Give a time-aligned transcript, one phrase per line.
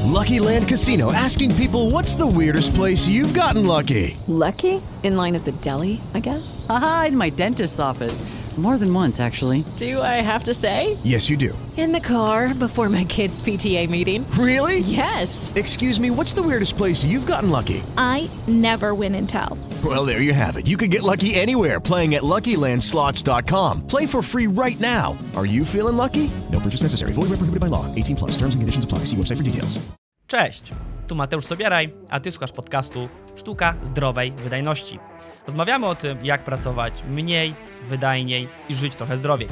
[0.00, 4.16] Lucky Land Casino asking people what's the weirdest place you've gotten lucky?
[4.26, 4.82] Lucky?
[5.02, 6.64] In line at the deli, I guess?
[6.68, 8.22] Aha, in my dentist's office.
[8.56, 9.64] More than once, actually.
[9.76, 10.98] Do I have to say?
[11.02, 11.58] Yes, you do.
[11.78, 14.30] In the car before my kids' PTA meeting.
[14.32, 14.80] Really?
[14.80, 15.50] Yes.
[15.56, 17.82] Excuse me, what's the weirdest place you've gotten lucky?
[17.96, 19.56] I never win and tell.
[19.82, 20.66] Well, there you have it.
[20.66, 23.86] You can get lucky anywhere playing at LuckyLandSlots.com.
[23.86, 25.16] Play for free right now.
[25.34, 26.30] Are you feeling lucky?
[26.52, 27.12] No purchase necessary.
[27.14, 27.86] Void where prohibited by law.
[27.94, 28.32] 18 plus.
[28.36, 29.06] Terms and conditions apply.
[29.06, 29.80] See website for details.
[30.26, 30.62] Cześć,
[31.06, 34.98] tu Mateusz Sobieraj, a Ty słuchasz podcastu Sztuka Zdrowej Wydajności.
[35.46, 37.54] Rozmawiamy o tym, jak pracować mniej,
[37.88, 39.48] wydajniej i żyć trochę zdrowiej.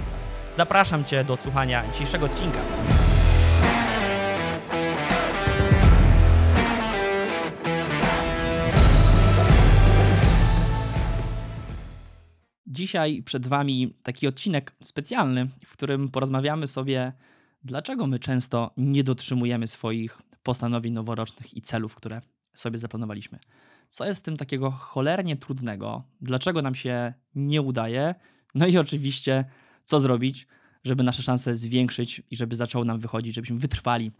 [0.60, 2.58] Zapraszam Cię do odsłuchania dzisiejszego odcinka.
[12.66, 17.12] Dzisiaj przed Wami taki odcinek specjalny, w którym porozmawiamy sobie,
[17.64, 22.20] dlaczego my często nie dotrzymujemy swoich postanowień noworocznych i celów, które
[22.54, 23.38] sobie zaplanowaliśmy.
[23.88, 26.02] Co jest z tym takiego cholernie trudnego?
[26.20, 28.14] Dlaczego nam się nie udaje?
[28.54, 29.44] No i oczywiście,
[29.90, 30.46] co zrobić,
[30.84, 34.10] żeby nasze szanse zwiększyć i żeby zaczęło nam wychodzić, żebyśmy wytrwali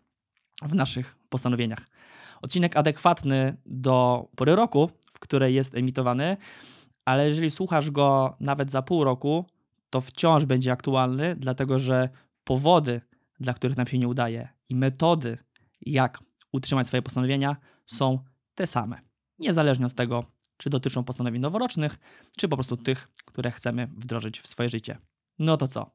[0.63, 1.87] w naszych postanowieniach.
[2.43, 6.37] Odcinek adekwatny do pory roku, w której jest emitowany,
[7.05, 9.47] ale jeżeli słuchasz go nawet za pół roku,
[9.91, 12.09] to wciąż będzie aktualny, dlatego że
[12.45, 13.01] powody,
[13.41, 15.39] dla których nam się nie udaje i metody,
[15.81, 16.19] jak
[16.53, 18.19] utrzymać swoje postanowienia, są
[18.55, 19.01] te same.
[19.39, 20.25] Niezależnie od tego,
[20.57, 21.99] czy dotyczą postanowień noworocznych,
[22.37, 24.99] czy po prostu tych, które chcemy wdrożyć w swoje życie.
[25.41, 25.91] No to co?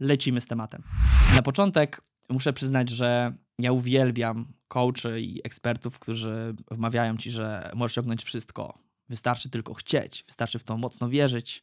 [0.00, 0.82] Lecimy z tematem.
[1.36, 7.92] Na początek muszę przyznać, że ja uwielbiam coachy i ekspertów, którzy wmawiają ci, że możesz
[7.92, 8.78] osiągnąć wszystko.
[9.08, 11.62] Wystarczy tylko chcieć, wystarczy w to mocno wierzyć,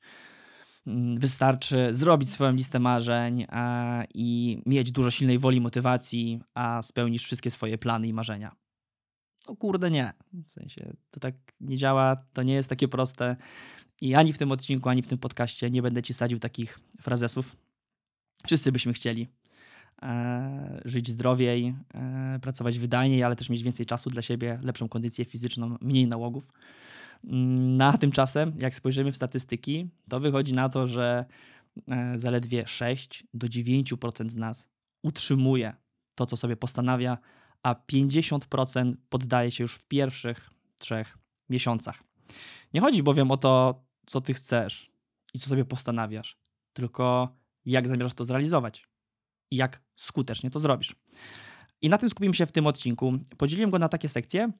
[0.87, 7.23] mm, wystarczy zrobić swoją listę marzeń a, i mieć dużo silnej woli, motywacji, a spełnisz
[7.23, 8.55] wszystkie swoje plany i marzenia.
[9.47, 10.13] No kurde, nie.
[10.49, 13.35] W sensie to tak nie działa, to nie jest takie proste.
[14.01, 17.55] I ani w tym odcinku, ani w tym podcaście nie będę ci sadził takich frazesów.
[18.45, 19.27] Wszyscy byśmy chcieli
[20.01, 25.25] e, żyć zdrowiej, e, pracować wydajniej, ale też mieć więcej czasu dla siebie, lepszą kondycję
[25.25, 26.51] fizyczną, mniej nałogów.
[27.23, 31.25] Mm, Na tymczasem, jak spojrzymy w statystyki, to wychodzi na to, że
[31.87, 34.69] e, zaledwie 6 do 9% z nas
[35.03, 35.73] utrzymuje
[36.15, 37.17] to, co sobie postanawia,
[37.63, 41.17] a 50% poddaje się już w pierwszych trzech
[41.49, 42.03] miesiącach.
[42.73, 44.91] Nie chodzi bowiem o to, co ty chcesz
[45.33, 46.37] i co sobie postanawiasz,
[46.73, 47.35] tylko
[47.65, 48.87] jak zamierzasz to zrealizować
[49.51, 50.95] i jak skutecznie to zrobisz.
[51.81, 53.13] I na tym skupimy się w tym odcinku.
[53.37, 54.51] Podzieliłem go na takie sekcje,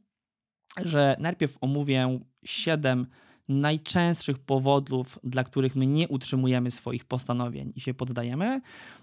[0.85, 3.07] że najpierw omówię 7
[3.49, 8.61] najczęstszych powodów, dla których my nie utrzymujemy swoich postanowień i się poddajemy.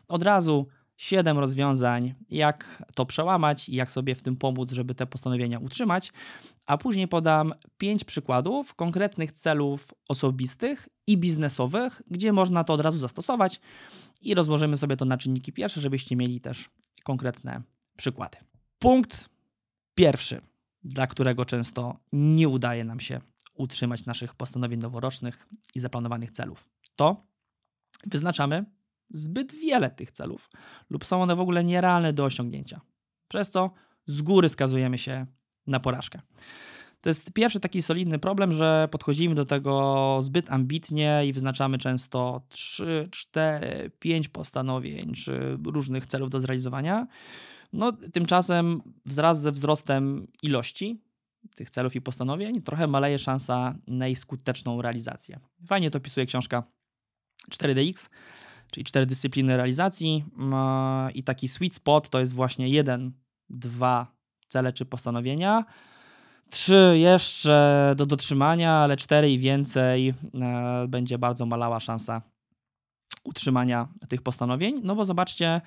[0.09, 0.67] Od razu
[0.97, 6.13] 7 rozwiązań, jak to przełamać i jak sobie w tym pomóc, żeby te postanowienia utrzymać,
[6.67, 12.99] a później podam 5 przykładów konkretnych celów osobistych i biznesowych, gdzie można to od razu
[12.99, 13.61] zastosować
[14.21, 16.71] i rozłożymy sobie to na czynniki pierwsze, żebyście mieli też
[17.05, 17.63] konkretne
[17.97, 18.39] przykłady.
[18.79, 19.29] Punkt
[19.95, 20.41] pierwszy,
[20.85, 23.21] dla którego często nie udaje nam się
[23.55, 27.27] utrzymać naszych postanowień noworocznych i zaplanowanych celów, to
[28.07, 28.65] wyznaczamy
[29.11, 30.51] zbyt wiele tych celów
[30.91, 32.81] lub są one w ogóle nierealne do osiągnięcia.
[33.29, 33.71] Przez co
[34.07, 35.27] z góry skazujemy się
[35.67, 36.21] na porażkę.
[37.01, 42.47] To jest pierwszy taki solidny problem, że podchodzimy do tego zbyt ambitnie i wyznaczamy często
[42.49, 47.07] 3, 4, 5 postanowień czy różnych celów do zrealizowania.
[47.73, 51.01] No, tymczasem wraz ze wzrostem ilości
[51.55, 55.41] tych celów i postanowień trochę maleje szansa na ich skuteczną realizację.
[55.67, 56.63] Fajnie to opisuje książka
[57.51, 58.09] 4DX,
[58.75, 60.25] czyli cztery dyscypliny realizacji
[61.15, 63.13] i taki sweet spot to jest właśnie jeden,
[63.51, 64.07] dwa
[64.49, 65.65] cele czy postanowienia,
[66.51, 70.15] trzy jeszcze do dotrzymania, ale cztery i więcej e,
[70.89, 72.23] będzie bardzo malała szansa
[73.25, 75.61] utrzymania tych postanowień, no bo zobaczcie,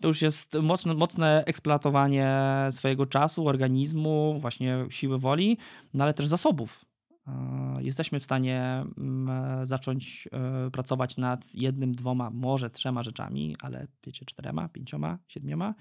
[0.00, 2.28] to już jest mocne, mocne eksploatowanie
[2.70, 5.58] swojego czasu, organizmu, właśnie siły woli,
[5.94, 6.84] no ale też zasobów.
[7.26, 13.86] E, jesteśmy w stanie mm, zacząć e, pracować nad jednym, dwoma, może trzema rzeczami, ale
[14.06, 15.74] wiecie, czterema, pięcioma, siedmioma.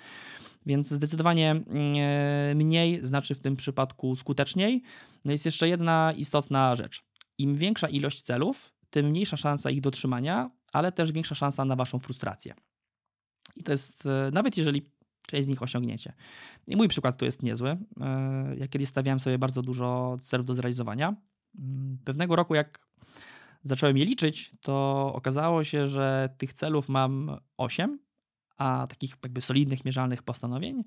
[0.66, 1.66] Więc zdecydowanie mm,
[1.98, 4.82] e, mniej znaczy w tym przypadku skuteczniej.
[5.26, 7.04] No jest jeszcze jedna istotna rzecz.
[7.38, 12.00] Im większa ilość celów, tym mniejsza szansa ich dotrzymania, ale też większa szansa na waszą
[12.00, 12.54] frustrację.
[13.56, 14.92] I to jest, nawet jeżeli
[15.28, 16.14] część z nich osiągniecie.
[16.68, 17.78] I mój przykład tu jest niezły.
[18.58, 21.16] Ja kiedyś stawiałem sobie bardzo dużo celów do zrealizowania.
[21.60, 22.88] Mm, pewnego roku, jak
[23.64, 28.00] zacząłem je liczyć, to okazało się, że tych celów mam 8,
[28.58, 30.84] a takich jakby solidnych, mierzalnych postanowień,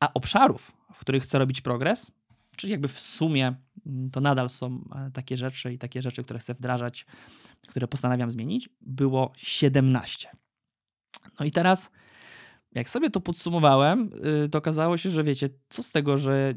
[0.00, 2.12] a obszarów, w których chcę robić progres,
[2.56, 3.54] czyli jakby w sumie
[3.86, 7.06] mm, to nadal są e, takie rzeczy i takie rzeczy, które chcę wdrażać,
[7.68, 10.28] które postanawiam zmienić, było 17.
[11.40, 11.90] No i teraz,
[12.72, 14.10] jak sobie to podsumowałem,
[14.44, 16.54] y, to okazało się, że wiecie, co z tego, że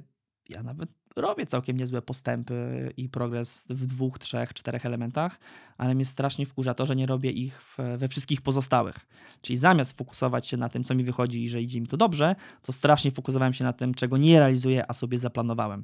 [0.49, 5.39] ja nawet robię całkiem niezłe postępy i progres w dwóch, trzech, czterech elementach,
[5.77, 8.95] ale mnie strasznie wkurza to, że nie robię ich we wszystkich pozostałych.
[9.41, 12.35] Czyli zamiast fokusować się na tym, co mi wychodzi i że idzie mi to dobrze,
[12.61, 15.83] to strasznie fokusowałem się na tym, czego nie realizuję, a sobie zaplanowałem.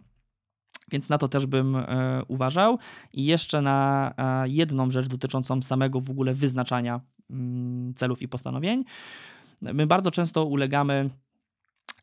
[0.92, 2.78] Więc na to też bym e, uważał.
[3.14, 8.84] I jeszcze na e, jedną rzecz dotyczącą samego w ogóle wyznaczania mm, celów i postanowień.
[9.62, 11.10] My bardzo często ulegamy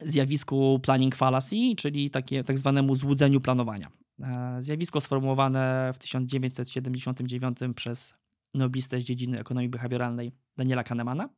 [0.05, 3.89] zjawisku planning fallacy, czyli takie, tak zwanemu złudzeniu planowania.
[4.23, 8.15] E, zjawisko sformułowane w 1979 przez
[8.55, 11.29] noblistę z dziedziny ekonomii behawioralnej Daniela Kahnemana.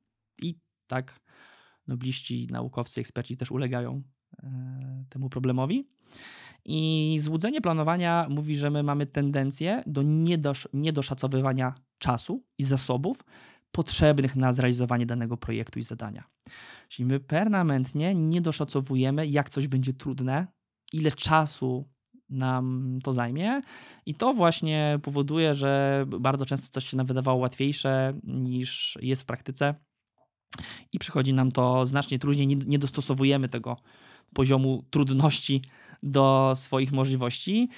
[0.42, 0.54] I
[0.86, 1.20] tak
[1.86, 4.02] nobliści, naukowcy, eksperci też ulegają
[4.42, 5.88] e, temu problemowi.
[6.64, 13.24] I złudzenie planowania mówi, że my mamy tendencję do niedosz, niedoszacowywania czasu i zasobów
[13.74, 16.24] potrzebnych na zrealizowanie danego projektu i zadania.
[16.88, 20.46] Czyli my permanentnie nie doszacowujemy, jak coś będzie trudne,
[20.92, 21.88] ile czasu
[22.28, 23.60] nam to zajmie.
[24.06, 29.26] I to właśnie powoduje, że bardzo często coś się nam wydawało łatwiejsze niż jest w
[29.26, 29.74] praktyce.
[30.92, 33.76] I przychodzi nam to znacznie trudniej, nie dostosowujemy tego
[34.34, 35.62] poziomu trudności
[36.02, 37.68] do swoich możliwości.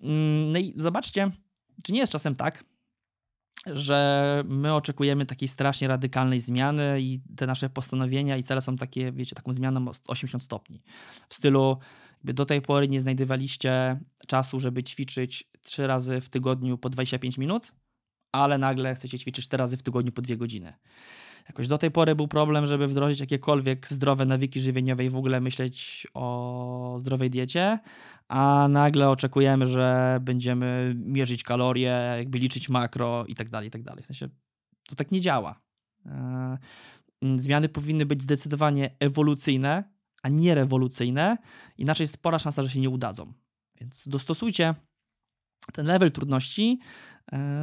[0.00, 1.30] Mm, no i zobaczcie,
[1.84, 2.64] czy nie jest czasem tak,
[3.66, 9.12] że my oczekujemy takiej strasznie radykalnej zmiany i te nasze postanowienia i cele są takie,
[9.12, 10.82] wiecie, taką zmianą 80 stopni.
[11.28, 11.78] W stylu,
[12.24, 17.72] do tej pory nie znajdowaliście czasu, żeby ćwiczyć trzy razy w tygodniu po 25 minut,
[18.32, 20.74] ale nagle chcecie ćwiczyć cztery razy w tygodniu po dwie godziny.
[21.48, 25.40] Jakoś do tej pory był problem, żeby wdrożyć jakiekolwiek zdrowe nawyki żywieniowe i w ogóle
[25.40, 27.78] myśleć o zdrowej diecie,
[28.28, 33.82] a nagle oczekujemy, że będziemy mierzyć kalorie, jakby liczyć makro i tak dalej, i tak
[33.82, 34.02] dalej.
[34.02, 34.28] W sensie
[34.88, 35.60] to tak nie działa.
[36.06, 36.58] E,
[37.36, 39.84] zmiany powinny być zdecydowanie ewolucyjne,
[40.22, 41.38] a nie rewolucyjne,
[41.78, 43.32] inaczej jest spora szansa, że się nie udadzą.
[43.80, 44.74] Więc dostosujcie
[45.72, 46.78] ten level trudności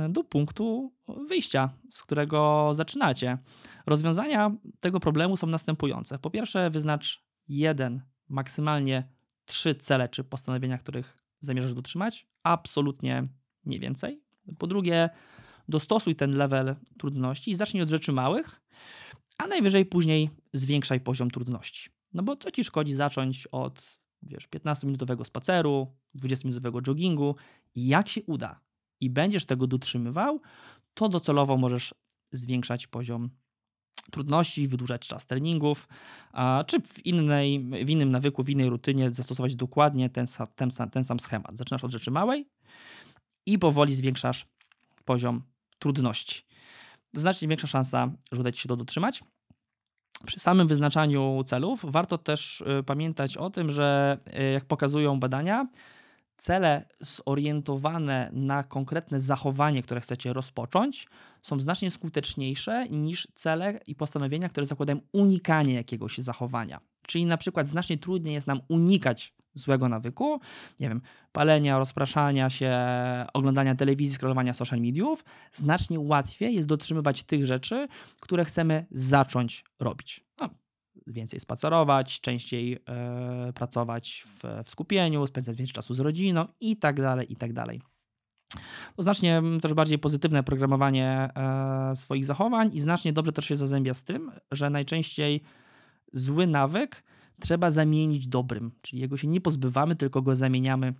[0.10, 0.94] do punktu
[1.30, 3.38] wyjścia, z którego zaczynacie.
[3.86, 6.20] Rozwiązania tego problemu są następujące.
[6.20, 9.08] Po pierwsze, wyznacz jeden, maksymalnie
[9.46, 13.28] trzy cele czy postanowienia, których zamierzasz dotrzymać, absolutnie
[13.66, 14.22] nie więcej.
[14.58, 15.10] Po drugie,
[15.68, 18.62] dostosuj ten level trudności i zacznij od rzeczy małych,
[19.38, 21.90] a najwyżej później zwiększaj poziom trudności.
[22.14, 27.36] No bo co ci szkodzi zacząć od wiesz, 15-minutowego spaceru, 20-minutowego joggingu
[27.76, 28.62] i jak się uda
[29.02, 30.42] i będziesz tego dotrzymywał,
[30.94, 31.94] to docelowo możesz
[32.32, 33.30] zwiększać poziom
[34.12, 35.88] trudności, wydłużać czas treningów,
[36.32, 40.26] a, czy w, innej, w innym nawyku, w innej rutynie zastosować dokładnie ten,
[40.56, 41.58] ten, ten sam schemat.
[41.58, 42.50] Zaczynasz od rzeczy małej
[43.46, 44.46] i powoli zwiększasz
[45.06, 45.44] poziom
[45.80, 46.42] trudności.
[47.14, 49.24] Znacznie większa szansa, że uda Ci się to dotrzymać.
[50.26, 55.68] Przy samym wyznaczaniu celów warto też y, pamiętać o tym, że y, jak pokazują badania,
[56.42, 61.08] cele zorientowane na konkretne zachowanie, które chcecie rozpocząć,
[61.42, 66.80] są znacznie skuteczniejsze niż cele i postanowienia, które zakładają unikanie jakiegoś zachowania.
[67.08, 70.40] Czyli na przykład znacznie trudniej jest nam unikać złego nawyku,
[70.80, 72.76] nie wiem, palenia, rozpraszania się,
[73.34, 77.88] oglądania telewizji, scrollowania social mediów, znacznie łatwiej jest dotrzymywać tych rzeczy,
[78.20, 80.26] które chcemy zacząć robić.
[80.40, 80.50] No,
[81.08, 87.02] więcej spacerować, częściej e, pracować w, w, skupieniu, spędzać więcej czasu z rodziną i tak
[87.02, 87.82] dalej, i tak dalej.
[88.96, 93.94] To znacznie też bardziej pozytywne programowanie e, swoich zachowań i znacznie dobrze też się zazębia
[93.94, 95.42] z tym, że najczęściej
[96.14, 97.04] zły nawyk
[97.40, 100.94] trzeba zamienić dobrym, czyli jego się nie pozbywamy, tylko go zamieniamy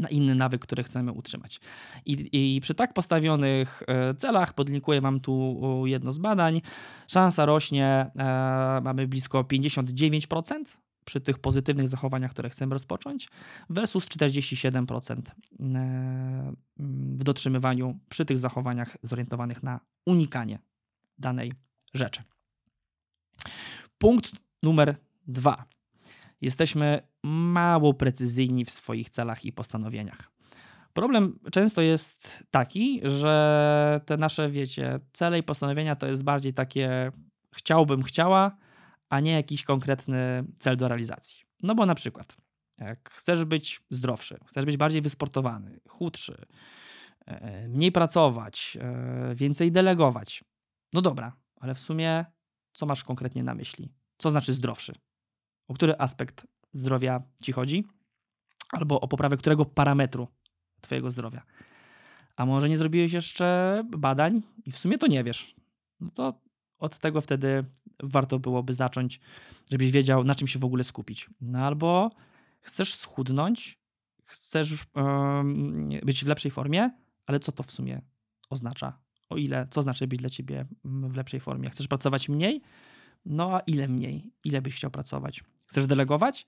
[0.00, 1.60] na inny nawyk, który chcemy utrzymać.
[2.06, 6.60] I, I, przy tak postawionych e, celach, podlinkuję Wam tu jedno z badań,
[7.08, 10.64] szansa rośnie, e, mamy blisko 59%
[11.04, 13.28] przy tych pozytywnych zachowaniach, które chcemy rozpocząć,
[13.70, 16.52] versus 47% e,
[17.16, 20.58] w dotrzymywaniu przy tych zachowaniach zorientowanych na unikanie
[21.18, 21.52] danej
[21.94, 22.22] rzeczy.
[23.98, 25.64] Punkt numer dwa.
[26.40, 30.30] Jesteśmy mało precyzyjni w swoich celach i postanowieniach.
[30.92, 37.12] Problem często jest taki, że te nasze, wiecie, cele i postanowienia to jest bardziej takie
[37.54, 38.56] chciałbym, chciała,
[39.08, 41.40] a nie jakiś konkretny cel do realizacji.
[41.62, 42.36] No bo na przykład,
[42.78, 46.46] jak chcesz być zdrowszy, chcesz być bardziej wysportowany, chudszy,
[47.26, 50.44] e, mniej pracować, e, więcej delegować.
[50.92, 52.24] No dobra, ale w sumie
[52.72, 53.92] co masz konkretnie na myśli?
[54.18, 54.92] Co znaczy zdrowszy?
[55.70, 57.84] O który aspekt zdrowia ci chodzi?
[58.72, 60.28] Albo o poprawę którego parametru
[60.80, 61.42] twojego zdrowia?
[62.36, 65.54] A może nie zrobiłeś jeszcze badań i w sumie to nie wiesz?
[66.00, 66.40] No to
[66.78, 67.64] od tego wtedy
[68.02, 69.20] warto byłoby zacząć,
[69.70, 71.30] żebyś wiedział, na czym się w ogóle skupić.
[71.40, 72.10] No albo
[72.60, 73.78] chcesz schudnąć,
[74.24, 76.90] chcesz um, być w lepszej formie,
[77.26, 78.02] ale co to w sumie
[78.48, 78.98] oznacza?
[79.28, 81.70] O ile, co znaczy być dla ciebie w lepszej formie?
[81.70, 82.62] Chcesz pracować mniej?
[83.24, 84.32] No a ile mniej?
[84.44, 85.44] Ile byś chciał pracować?
[85.70, 86.46] Chcesz delegować?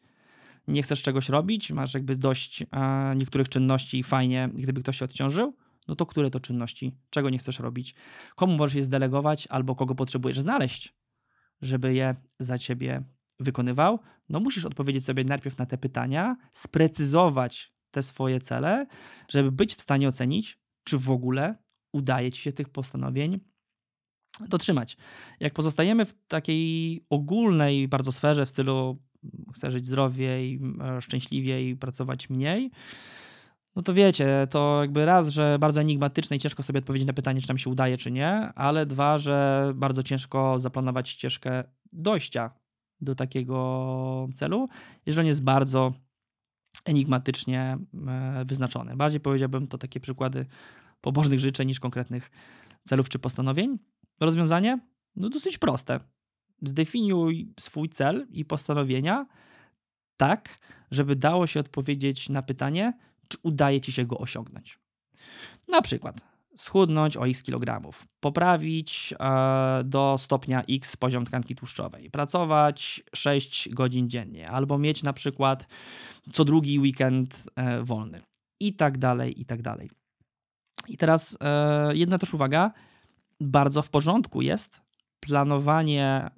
[0.68, 1.70] Nie chcesz czegoś robić?
[1.70, 5.56] Masz jakby dość a, niektórych czynności i fajnie, gdyby ktoś się odciążył?
[5.88, 6.96] No to które to czynności?
[7.10, 7.94] Czego nie chcesz robić?
[8.36, 10.94] Komu możesz je zdelegować albo kogo potrzebujesz znaleźć,
[11.60, 13.02] żeby je za ciebie
[13.40, 13.98] wykonywał?
[14.28, 18.86] No musisz odpowiedzieć sobie najpierw na te pytania, sprecyzować te swoje cele,
[19.28, 21.56] żeby być w stanie ocenić, czy w ogóle
[21.92, 23.40] udaje ci się tych postanowień
[24.48, 24.96] dotrzymać.
[25.40, 29.02] Jak pozostajemy w takiej ogólnej bardzo sferze w stylu
[29.54, 30.60] chcę żyć zdrowiej,
[31.00, 32.70] szczęśliwiej, pracować mniej,
[33.76, 37.40] no to wiecie, to jakby raz, że bardzo enigmatyczne i ciężko sobie odpowiedzieć na pytanie,
[37.40, 42.50] czy nam się udaje, czy nie, ale dwa, że bardzo ciężko zaplanować ścieżkę dojścia
[43.00, 44.68] do takiego celu,
[45.06, 45.92] jeżeli on jest bardzo
[46.84, 48.96] enigmatycznie e, wyznaczony.
[48.96, 50.46] Bardziej powiedziałbym to takie przykłady
[51.00, 52.30] pobożnych życzeń niż konkretnych
[52.84, 53.78] celów czy postanowień.
[54.20, 54.78] Rozwiązanie?
[55.16, 56.00] No dosyć proste.
[56.62, 59.26] Zdefiniuj swój cel i postanowienia
[60.16, 60.59] tak,
[60.90, 62.92] żeby dało się odpowiedzieć na pytanie,
[63.28, 64.78] czy udaje ci się go osiągnąć.
[65.69, 66.21] Na przykład
[66.57, 74.11] schudnąć o x kilogramów, poprawić e, do stopnia x poziom tkanki tłuszczowej, pracować 6 godzin
[74.11, 75.66] dziennie, albo mieć na przykład
[76.33, 78.21] co drugi weekend e, wolny
[78.61, 79.90] i tak dalej, i tak dalej.
[80.88, 82.73] I teraz e, jedna też uwaga,
[83.40, 84.81] bardzo w porządku jest
[85.26, 86.30] planowanie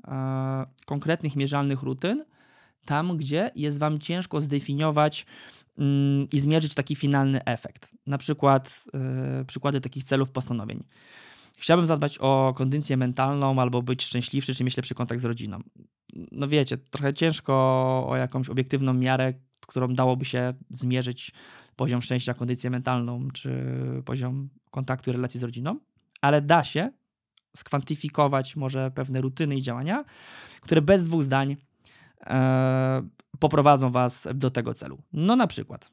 [0.87, 2.25] konkretnych mierzalnych rutyn
[2.85, 5.27] tam, gdzie jest Wam ciężko zdefiniować
[5.79, 7.93] Mm, i zmierzyć taki finalny efekt.
[8.07, 8.85] Na przykład
[9.39, 10.85] yy, przykłady takich celów, postanowień.
[11.59, 15.61] Chciałbym zadbać o kondycję mentalną albo być szczęśliwszy, czy mieć lepszy kontakt z rodziną.
[16.33, 17.55] No wiecie, trochę ciężko
[18.09, 21.33] o jakąś obiektywną miarę, którą dałoby się zmierzyć
[21.77, 23.65] poziom szczęścia, kondycję mentalną, czy
[24.05, 25.79] poziom kontaktu i relacji z rodziną,
[26.21, 26.93] ale da się
[27.57, 30.05] skwantyfikować może pewne rutyny i działania,
[30.61, 31.57] które bez dwóch zdań
[32.21, 33.03] e,
[33.39, 34.99] poprowadzą Was do tego celu.
[35.13, 35.91] No na przykład,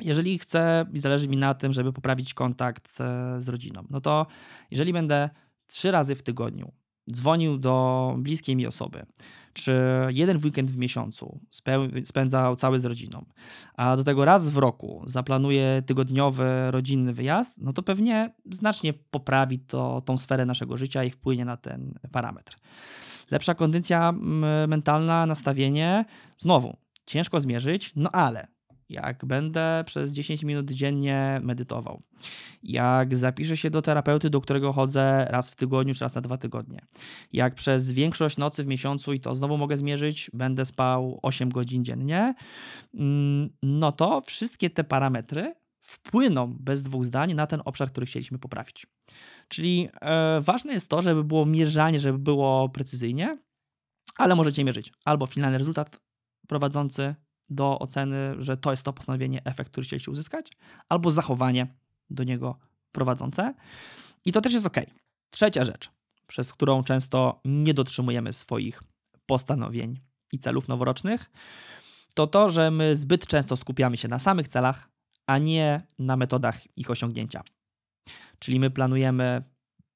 [0.00, 4.26] jeżeli chcę i zależy mi na tym, żeby poprawić kontakt e, z rodziną, no to
[4.70, 5.30] jeżeli będę
[5.66, 6.72] trzy razy w tygodniu
[7.12, 9.06] dzwonił do bliskiej mi osoby,
[9.52, 9.72] czy
[10.08, 11.40] jeden weekend w miesiącu
[12.04, 13.24] spędzał cały z rodziną,
[13.74, 19.58] a do tego raz w roku zaplanuję tygodniowy rodzinny wyjazd, no to pewnie znacznie poprawi
[19.58, 22.56] to tą sferę naszego życia i wpłynie na ten parametr.
[23.30, 24.12] Lepsza kondycja
[24.68, 26.04] mentalna, nastawienie,
[26.36, 28.55] znowu ciężko zmierzyć, no ale
[28.88, 32.02] jak będę przez 10 minut dziennie medytował,
[32.62, 36.36] jak zapiszę się do terapeuty, do którego chodzę raz w tygodniu czy raz na dwa
[36.36, 36.86] tygodnie,
[37.32, 41.84] jak przez większość nocy w miesiącu, i to znowu mogę zmierzyć, będę spał 8 godzin
[41.84, 42.34] dziennie,
[42.94, 48.38] mm, no to wszystkie te parametry wpłyną bez dwóch zdań na ten obszar, który chcieliśmy
[48.38, 48.86] poprawić.
[49.48, 53.38] Czyli e, ważne jest to, żeby było mierzalnie, żeby było precyzyjnie,
[54.16, 56.00] ale możecie mierzyć albo finalny rezultat
[56.48, 57.14] prowadzący
[57.50, 60.52] do oceny, że to jest to postanowienie, efekt, który chcieliście uzyskać,
[60.88, 61.66] albo zachowanie
[62.10, 62.58] do niego
[62.92, 63.54] prowadzące.
[64.24, 64.76] I to też jest ok.
[65.30, 65.90] Trzecia rzecz,
[66.26, 68.82] przez którą często nie dotrzymujemy swoich
[69.26, 70.00] postanowień
[70.32, 71.30] i celów noworocznych,
[72.14, 74.88] to to, że my zbyt często skupiamy się na samych celach,
[75.26, 77.42] a nie na metodach ich osiągnięcia.
[78.38, 79.42] Czyli my planujemy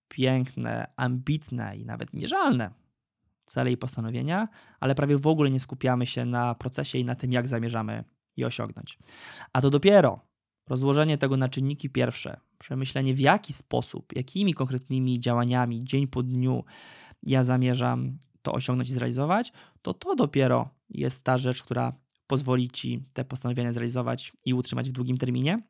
[0.09, 2.80] piękne, ambitne i nawet mierzalne
[3.51, 4.49] cele i postanowienia,
[4.81, 8.05] ale prawie w ogóle nie skupiamy się na procesie i na tym, jak zamierzamy
[8.37, 8.99] je osiągnąć.
[9.53, 10.21] A to dopiero
[10.69, 16.65] rozłożenie tego na czynniki pierwsze, przemyślenie w jaki sposób, jakimi konkretnymi działaniami dzień po dniu
[17.23, 19.53] ja zamierzam to osiągnąć i zrealizować,
[19.83, 21.93] to to dopiero jest ta rzecz, która
[22.27, 25.63] pozwoli ci te postanowienia zrealizować i utrzymać w długim terminie.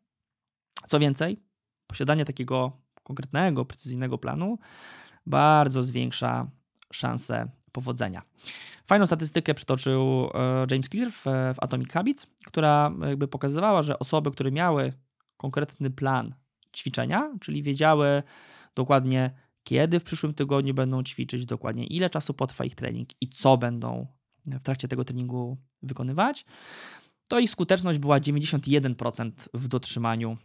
[0.88, 1.42] Co więcej,
[1.86, 2.72] posiadanie takiego
[3.02, 4.58] konkretnego, precyzyjnego planu
[5.26, 6.50] bardzo zwiększa
[6.92, 8.22] szanse powodzenia.
[8.86, 14.30] Fajną statystykę przytoczył e, James Clear w, w Atomic Habits, która jakby pokazywała, że osoby,
[14.30, 14.92] które miały
[15.36, 16.34] konkretny plan
[16.76, 18.22] ćwiczenia, czyli wiedziały
[18.74, 19.30] dokładnie,
[19.62, 24.06] kiedy w przyszłym tygodniu będą ćwiczyć, dokładnie ile czasu potrwa ich trening i co będą
[24.46, 26.44] w trakcie tego treningu wykonywać,
[27.28, 30.36] to ich skuteczność była 91% w dotrzymaniu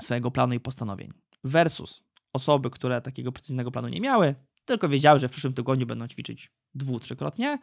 [0.00, 1.10] swojego planu i postanowień.
[1.44, 4.34] Versus osoby, które takiego precyzyjnego planu nie miały,
[4.70, 7.58] tylko wiedziały, że w przyszłym tygodniu będą ćwiczyć dwu, trzykrotnie,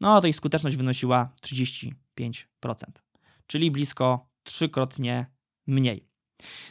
[0.00, 1.92] no to ich skuteczność wynosiła 35%,
[3.46, 5.26] czyli blisko trzykrotnie
[5.66, 6.08] mniej.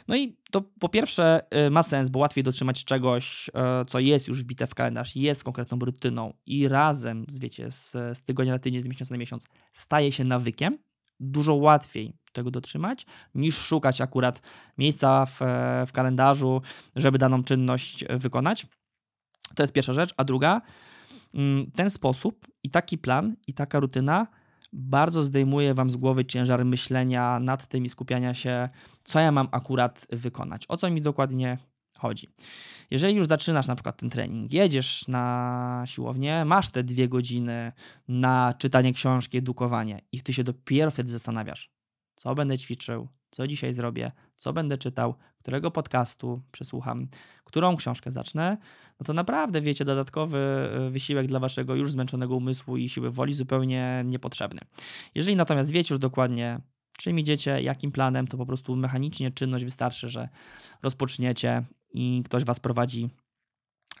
[0.08, 3.52] No i to po pierwsze y, ma sens, bo łatwiej dotrzymać czegoś, y,
[3.86, 8.52] co jest już wbite w kalendarz, jest konkretną rutyną i razem, wiecie, z, z tygodnia
[8.52, 10.78] na tydzień, z miesiąca na miesiąc staje się nawykiem.
[11.20, 14.42] Dużo łatwiej tego dotrzymać, niż szukać akurat
[14.78, 15.40] miejsca w,
[15.86, 16.62] w kalendarzu,
[16.96, 18.66] żeby daną czynność wykonać.
[19.54, 20.14] To jest pierwsza rzecz.
[20.16, 20.60] A druga,
[21.34, 24.26] mm, ten sposób i taki plan i taka rutyna
[24.72, 28.68] bardzo zdejmuje wam z głowy ciężar myślenia nad tym i skupiania się,
[29.04, 31.58] co ja mam akurat wykonać, o co mi dokładnie
[31.98, 32.28] chodzi.
[32.90, 37.72] Jeżeli już zaczynasz na przykład ten trening, jedziesz na siłownię, masz te dwie godziny
[38.08, 41.70] na czytanie książki, edukowanie i ty się dopiero wtedy zastanawiasz,
[42.14, 47.08] co będę ćwiczył, co dzisiaj zrobię, co będę czytał, którego podcastu przesłucham,
[47.44, 48.56] którą książkę zacznę,
[49.00, 53.34] no to naprawdę, wiecie, dodatkowy e, wysiłek dla waszego już zmęczonego umysłu i siły woli
[53.34, 54.60] zupełnie niepotrzebny.
[55.14, 56.60] Jeżeli natomiast wiecie już dokładnie,
[56.98, 60.28] czym idziecie, jakim planem, to po prostu mechanicznie czynność wystarczy, że
[60.82, 61.62] rozpoczniecie
[61.94, 63.10] i ktoś was prowadzi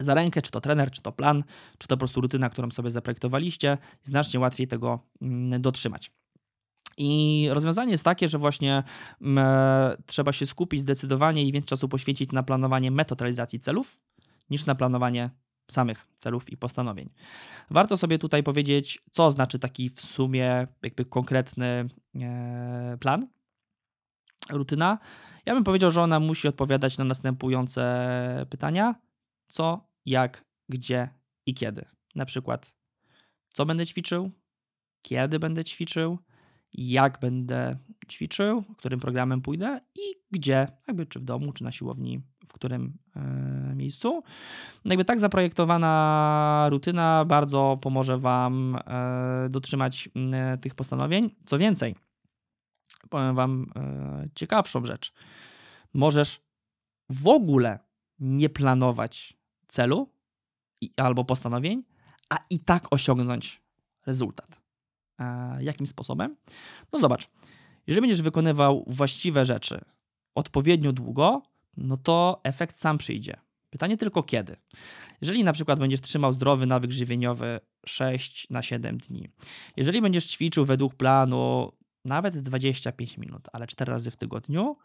[0.00, 1.44] za rękę, czy to trener, czy to plan,
[1.78, 6.10] czy to po prostu rutyna, którą sobie zaprojektowaliście, znacznie łatwiej tego mm, dotrzymać.
[6.96, 8.82] I rozwiązanie jest takie, że właśnie
[9.20, 14.00] mm, e, trzeba się skupić zdecydowanie i więcej czasu poświęcić na planowanie metod realizacji celów,
[14.50, 15.30] niż na planowanie
[15.70, 17.10] samych celów i postanowień.
[17.70, 21.88] Warto sobie tutaj powiedzieć, co znaczy taki w sumie jakby konkretny
[22.20, 23.28] e, plan,
[24.50, 24.98] rutyna.
[25.46, 28.94] Ja bym powiedział, że ona musi odpowiadać na następujące pytania:
[29.48, 31.08] co, jak, gdzie
[31.46, 31.84] i kiedy.
[32.14, 32.74] Na przykład,
[33.48, 34.30] co będę ćwiczył,
[35.02, 36.18] kiedy będę ćwiczył,
[36.74, 37.76] jak będę
[38.08, 42.98] ćwiczył, którym programem pójdę i gdzie, jakby czy w domu, czy na siłowni, w którym
[43.16, 44.22] e, miejscu.
[44.84, 51.30] No jakby tak zaprojektowana rutyna bardzo pomoże Wam e, dotrzymać e, tych postanowień.
[51.44, 51.94] Co więcej,
[53.08, 53.66] powiem Wam
[54.34, 55.12] ciekawszą rzecz.
[55.94, 56.40] Możesz
[57.10, 57.78] w ogóle
[58.18, 60.08] nie planować celu
[60.96, 61.82] albo postanowień,
[62.30, 63.62] a i tak osiągnąć
[64.06, 64.61] rezultat.
[65.20, 66.36] E, jakim sposobem?
[66.92, 67.28] No zobacz,
[67.86, 69.80] jeżeli będziesz wykonywał właściwe rzeczy
[70.34, 71.42] odpowiednio długo,
[71.76, 73.36] no to efekt sam przyjdzie.
[73.70, 74.56] Pytanie tylko kiedy.
[75.20, 79.28] Jeżeli na przykład będziesz trzymał zdrowy nawyk żywieniowy 6 na 7 dni,
[79.76, 81.72] jeżeli będziesz ćwiczył według planu
[82.04, 84.76] nawet 25 minut, ale 4 razy w tygodniu,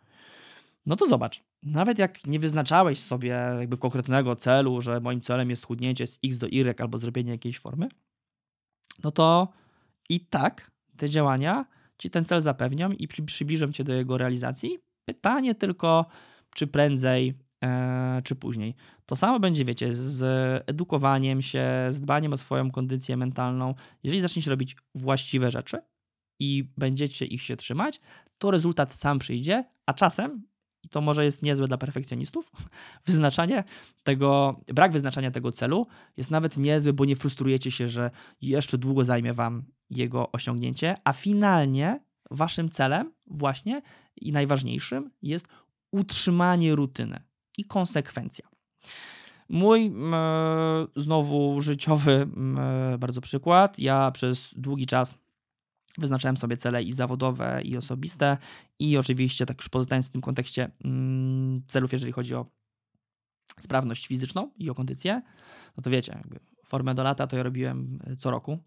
[0.86, 5.62] no to zobacz, nawet jak nie wyznaczałeś sobie jakby konkretnego celu, że moim celem jest
[5.62, 7.90] schudnięcie z X do Y albo zrobienie jakiejś formy,
[9.04, 9.48] no to
[10.10, 11.66] i tak te działania
[11.98, 14.80] ci ten cel zapewnią i przybliżą cię do jego realizacji.
[15.06, 16.06] Pytanie tylko,
[16.56, 18.76] czy prędzej, e, czy później.
[19.06, 20.24] To samo będzie, wiecie, z
[20.70, 23.74] edukowaniem się, z dbaniem o swoją kondycję mentalną.
[24.04, 25.78] Jeżeli zaczniecie robić właściwe rzeczy
[26.40, 28.02] i będziecie ich się trzymać,
[28.38, 30.44] to rezultat sam przyjdzie, a czasem
[30.84, 32.52] i to może jest niezłe dla perfekcjonistów,
[33.06, 33.64] wyznaczanie
[34.04, 35.88] tego, brak wyznaczania tego celu
[36.18, 38.12] jest nawet niezły, bo nie frustrujecie się, że
[38.42, 42.00] jeszcze długo zajmie wam jego osiągnięcie, a finalnie
[42.32, 43.82] waszym celem właśnie
[44.16, 45.48] i najważniejszym jest
[45.92, 47.24] utrzymanie rutyny
[47.58, 48.48] i konsekwencja.
[49.50, 49.92] Mój e,
[50.96, 53.80] znowu życiowy e, bardzo przykład.
[53.80, 55.16] Ja przez długi czas
[55.98, 58.38] Wyznaczałem sobie cele i zawodowe, i osobiste,
[58.80, 62.46] i oczywiście, tak już pozostając w tym kontekście mm, celów, jeżeli chodzi o
[63.60, 65.22] sprawność fizyczną i o kondycję,
[65.78, 66.24] no to wiecie,
[66.66, 68.60] formę do lata to ja robiłem e, co roku.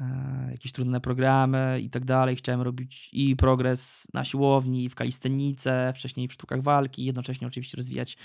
[0.00, 2.36] E, jakieś trudne programy i tak dalej.
[2.36, 8.16] Chciałem robić i progres na siłowni, w kalistenice, wcześniej w sztukach walki, jednocześnie oczywiście rozwijać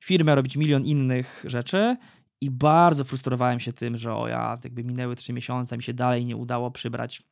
[0.00, 1.96] firmę, robić milion innych rzeczy.
[2.40, 6.24] I bardzo frustrowałem się tym, że o ja, jakby minęły trzy miesiące, mi się dalej
[6.24, 7.22] nie udało przybrać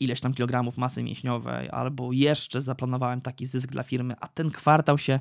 [0.00, 4.98] ileś tam kilogramów masy mięśniowej, albo jeszcze zaplanowałem taki zysk dla firmy, a ten kwartał
[4.98, 5.20] się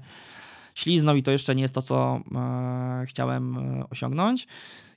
[0.75, 4.47] śliznął i to jeszcze nie jest to, co e, chciałem e, osiągnąć.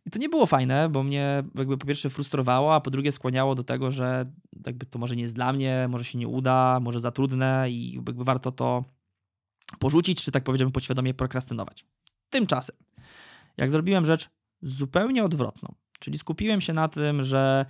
[0.07, 3.55] I to nie było fajne, bo mnie jakby po pierwsze frustrowało, a po drugie skłaniało
[3.55, 4.33] do tego, że
[4.67, 7.93] jakby to może nie jest dla mnie, może się nie uda, może za trudne i
[7.93, 8.85] jakby warto to
[9.79, 11.85] porzucić, czy tak powiedziałbym podświadomie prokrastynować.
[12.31, 12.77] Tymczasem,
[13.57, 14.29] jak zrobiłem rzecz
[14.63, 17.67] zupełnie odwrotną, czyli skupiłem się na tym, że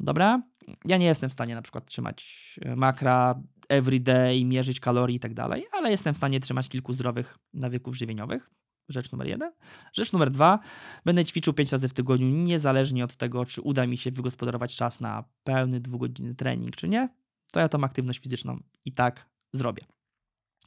[0.00, 0.42] dobra,
[0.84, 5.20] ja nie jestem w stanie na przykład trzymać e, makra every day, mierzyć kalorii i
[5.20, 8.50] tak dalej, ale jestem w stanie trzymać kilku zdrowych nawyków żywieniowych.
[8.88, 9.52] Rzecz numer jeden.
[9.92, 10.58] Rzecz numer dwa,
[11.04, 15.00] będę ćwiczył pięć razy w tygodniu, niezależnie od tego, czy uda mi się wygospodarować czas
[15.00, 17.08] na pełny dwugodzinny trening, czy nie,
[17.52, 19.82] to ja tą aktywność fizyczną i tak zrobię.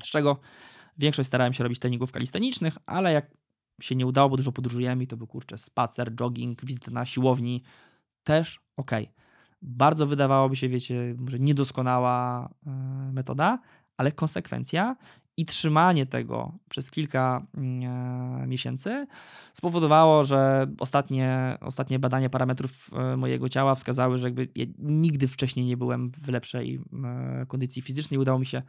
[0.04, 0.40] Z czego
[0.98, 3.32] większość starałem się robić treningów kalistenicznych, ale jak
[3.82, 7.64] się nie udało, bo dużo podróżujemy to był kurczę spacer, jogging, wizyta na siłowni,
[8.24, 8.92] też ok.
[9.62, 12.70] Bardzo wydawałoby się, wiecie, może niedoskonała e,
[13.14, 13.60] metoda,
[13.98, 14.96] ale konsekwencja
[15.38, 19.08] i trzymanie tego przez kilka mm, e, miesięcy
[19.54, 25.66] spowodowało, że ostatnie, ostatnie badania parametrów e, mojego ciała wskazały, że jakby ja nigdy wcześniej
[25.66, 26.82] nie byłem w lepszej
[27.48, 28.20] kondycji fizycznej.
[28.20, 28.62] Udało mi się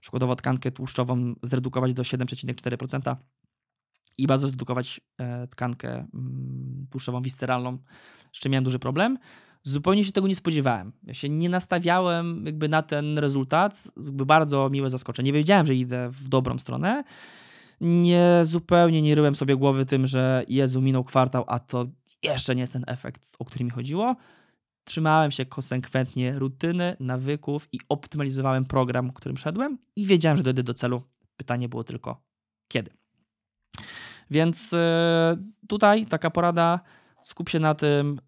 [0.00, 3.16] przykładowo tkankę tłuszczową zredukować do 7,4%
[4.22, 5.00] i bardzo zredukować
[5.50, 7.78] tkankę mm, tłuszczową visceralną,
[8.32, 9.18] z czym miałem duży problem
[9.62, 10.92] zupełnie się tego nie spodziewałem.
[11.02, 13.88] Ja się nie nastawiałem jakby na ten rezultat.
[13.96, 15.26] Jakby bardzo miłe zaskoczenie.
[15.26, 17.04] Nie wiedziałem, że idę w dobrą stronę.
[17.80, 21.86] Nie zupełnie nie ryłem sobie głowy tym, że Jezu, minął kwartał, a to
[22.22, 24.16] jeszcze nie jest ten efekt, o który mi chodziło.
[24.84, 30.74] Trzymałem się konsekwentnie rutyny, nawyków i optymalizowałem program, którym szedłem i wiedziałem, że dojdę do
[30.74, 31.02] celu.
[31.36, 32.22] Pytanie było tylko
[32.68, 32.90] kiedy.
[34.30, 35.36] Więc e,
[35.68, 36.80] tutaj taka porada,
[37.22, 38.20] skup się na tym,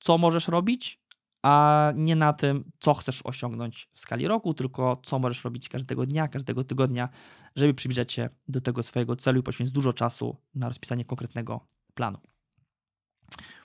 [0.00, 1.00] co możesz robić,
[1.42, 6.06] a nie na tym, co chcesz osiągnąć w skali roku, tylko co możesz robić każdego
[6.06, 7.08] dnia, każdego tygodnia,
[7.56, 12.18] żeby przybliżać się do tego swojego celu i poświęcić dużo czasu na rozpisanie konkretnego planu.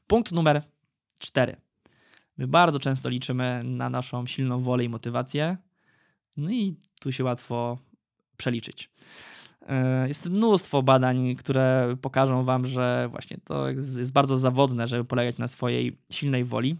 [0.07, 0.61] Punkt numer
[1.19, 1.55] cztery.
[2.37, 5.57] My bardzo często liczymy na naszą silną wolę i motywację,
[6.37, 7.77] no i tu się łatwo
[8.37, 8.89] przeliczyć.
[9.67, 15.37] E, jest mnóstwo badań, które pokażą Wam, że właśnie to jest bardzo zawodne, żeby polegać
[15.37, 16.75] na swojej silnej woli,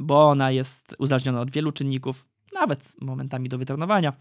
[0.00, 4.12] bo ona jest uzależniona od wielu czynników, nawet momentami do wytrenowania,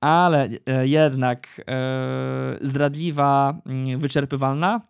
[0.00, 4.80] ale e, jednak e, zdradliwa, mm, wyczerpywalna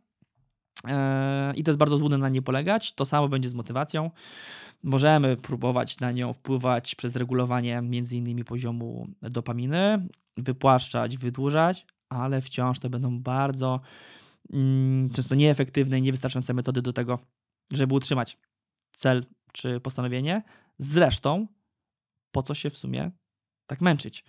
[1.54, 2.92] i to jest bardzo złudne na nie polegać.
[2.92, 4.10] To samo będzie z motywacją.
[4.82, 8.44] Możemy próbować na nią wpływać przez regulowanie m.in.
[8.44, 13.80] poziomu dopaminy, wypłaszczać, wydłużać, ale wciąż to będą bardzo
[14.52, 17.18] mm, często nieefektywne i niewystarczające metody do tego,
[17.72, 18.38] żeby utrzymać
[18.92, 20.42] cel czy postanowienie.
[20.78, 21.46] Zresztą,
[22.32, 23.10] po co się w sumie
[23.66, 24.24] tak męczyć?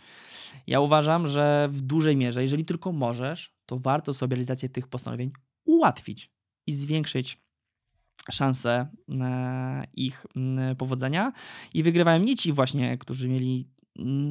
[0.67, 5.32] Ja uważam, że w dużej mierze, jeżeli tylko możesz, to warto sobie realizację tych postanowień
[5.65, 6.37] ułatwić
[6.67, 7.38] i zwiększyć
[8.32, 8.88] szanse
[9.93, 11.32] ich mm, powodzenia.
[11.73, 13.67] I wygrywają nie ci właśnie, którzy mieli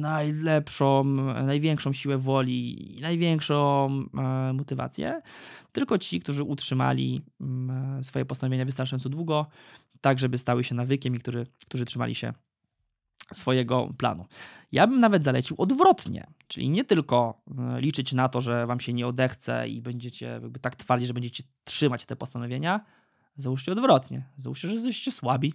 [0.01, 1.03] najlepszą,
[1.45, 5.21] największą siłę woli i największą e, motywację,
[5.71, 9.47] tylko ci, którzy utrzymali mm, swoje postanowienia wystarczająco długo,
[10.01, 12.33] tak żeby stały się nawykiem i którzy, którzy trzymali się
[13.33, 14.25] swojego planu.
[14.71, 18.93] Ja bym nawet zalecił odwrotnie, czyli nie tylko e, liczyć na to, że wam się
[18.93, 22.85] nie odechce i będziecie tak trwali, że będziecie trzymać te postanowienia,
[23.35, 24.29] załóżcie odwrotnie.
[24.37, 25.53] Załóżcie, że jesteście słabi,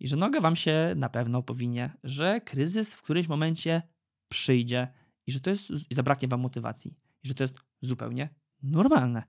[0.00, 3.82] i że noga wam się na pewno powinie, że kryzys w którymś momencie
[4.28, 4.88] przyjdzie
[5.26, 9.22] i że to jest, i zabraknie wam motywacji, i że to jest zupełnie normalne.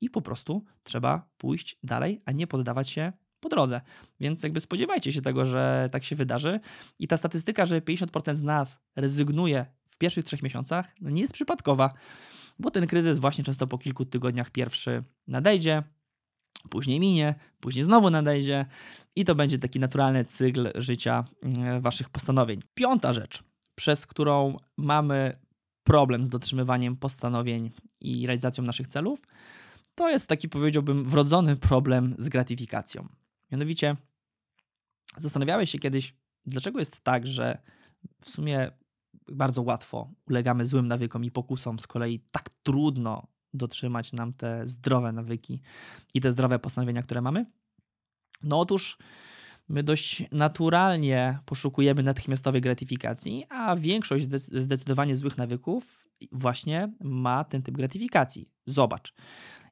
[0.00, 3.80] I po prostu trzeba pójść dalej, a nie poddawać się po drodze.
[4.20, 6.60] Więc jakby spodziewajcie się tego, że tak się wydarzy.
[6.98, 11.34] I ta statystyka, że 50% z nas rezygnuje w pierwszych trzech miesiącach, no nie jest
[11.34, 11.92] przypadkowa,
[12.58, 15.82] bo ten kryzys właśnie często po kilku tygodniach pierwszy nadejdzie,
[16.70, 18.66] później minie, później znowu nadejdzie
[19.16, 22.62] i to będzie taki naturalny cykl życia mm, waszych postanowień.
[22.74, 23.42] Piąta rzecz,
[23.74, 25.38] przez którą mamy
[25.84, 27.70] problem z dotrzymywaniem postanowień
[28.00, 29.22] i realizacją naszych celów,
[29.94, 33.08] to jest taki, powiedziałbym, wrodzony problem z gratyfikacją.
[33.50, 33.96] Mianowicie,
[35.16, 36.14] zastanawiałeś się kiedyś,
[36.46, 37.62] dlaczego jest tak, że
[38.20, 38.70] w sumie
[39.32, 45.12] bardzo łatwo ulegamy złym nawykom i pokusom, z kolei tak trudno dotrzymać nam te zdrowe
[45.12, 45.60] nawyki
[46.14, 47.46] i te zdrowe postanowienia, które mamy?
[48.42, 48.98] No otóż
[49.68, 57.74] my dość naturalnie poszukujemy natychmiastowej gratyfikacji, a większość zdecydowanie złych nawyków właśnie ma ten typ
[57.74, 58.50] gratyfikacji.
[58.66, 59.14] Zobacz,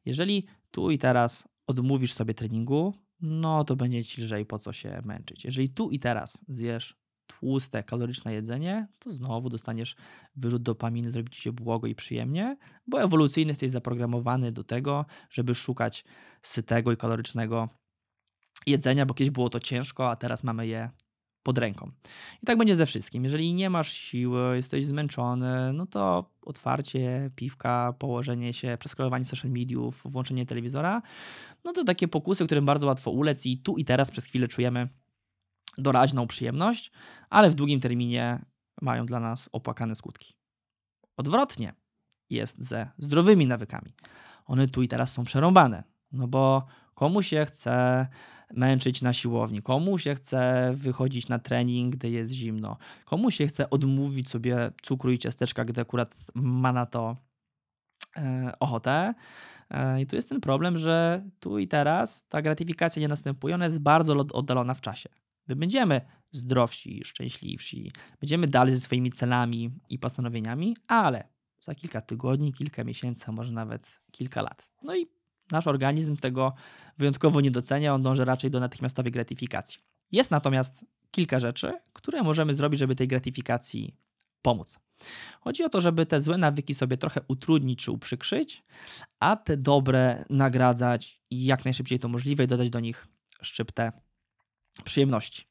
[0.04, 5.02] jeżeli tu i teraz odmówisz sobie treningu, no to będzie ci lżej po co się
[5.04, 5.44] męczyć.
[5.44, 9.96] Jeżeli tu i teraz zjesz tłuste, kaloryczne jedzenie, to znowu dostaniesz
[10.36, 12.56] wyrzut dopaminy, zrobi ci się błogo i przyjemnie,
[12.86, 16.04] bo ewolucyjny jesteś zaprogramowany do tego, żeby szukać
[16.42, 17.68] sytego i kalorycznego
[18.66, 20.90] jedzenia, bo kiedyś było to ciężko, a teraz mamy je
[21.44, 21.90] pod ręką.
[22.42, 23.24] I tak będzie ze wszystkim.
[23.24, 30.02] Jeżeli nie masz siły, jesteś zmęczony, no to otwarcie piwka, położenie się, przeskrolowanie social mediów,
[30.04, 31.02] włączenie telewizora,
[31.64, 34.88] no to takie pokusy, którym bardzo łatwo ulec i tu i teraz przez chwilę czujemy
[35.78, 36.92] doraźną przyjemność,
[37.30, 38.44] ale w długim terminie
[38.82, 40.34] mają dla nas opłakane skutki.
[41.16, 41.74] Odwrotnie
[42.30, 43.94] jest ze zdrowymi nawykami.
[44.46, 48.06] One tu i teraz są przerąbane, no bo komu się chce
[48.54, 53.70] męczyć na siłowni, komu się chce wychodzić na trening, gdy jest zimno, komu się chce
[53.70, 57.16] odmówić sobie cukru i ciasteczka, gdy akurat ma na to
[58.16, 59.14] e, ochotę.
[59.70, 63.64] E, I tu jest ten problem, że tu i teraz ta gratyfikacja nie następuje, ona
[63.64, 65.08] jest bardzo oddalona w czasie.
[65.48, 66.00] My będziemy
[66.32, 71.28] zdrowsi, szczęśliwsi, będziemy dalej ze swoimi celami i postanowieniami, ale
[71.60, 74.70] za kilka tygodni, kilka miesięcy, może nawet kilka lat.
[74.82, 75.06] No i
[75.50, 76.54] nasz organizm tego
[76.98, 79.78] wyjątkowo nie docenia, on dąży raczej do natychmiastowej gratyfikacji.
[80.12, 83.96] Jest natomiast kilka rzeczy, które możemy zrobić, żeby tej gratyfikacji
[84.42, 84.78] pomóc.
[85.40, 88.62] Chodzi o to, żeby te złe nawyki sobie trochę utrudnić czy uprzykrzyć,
[89.20, 93.06] a te dobre nagradzać i jak najszybciej to możliwe i dodać do nich
[93.42, 93.92] szczyptę
[94.84, 95.46] przyjemności.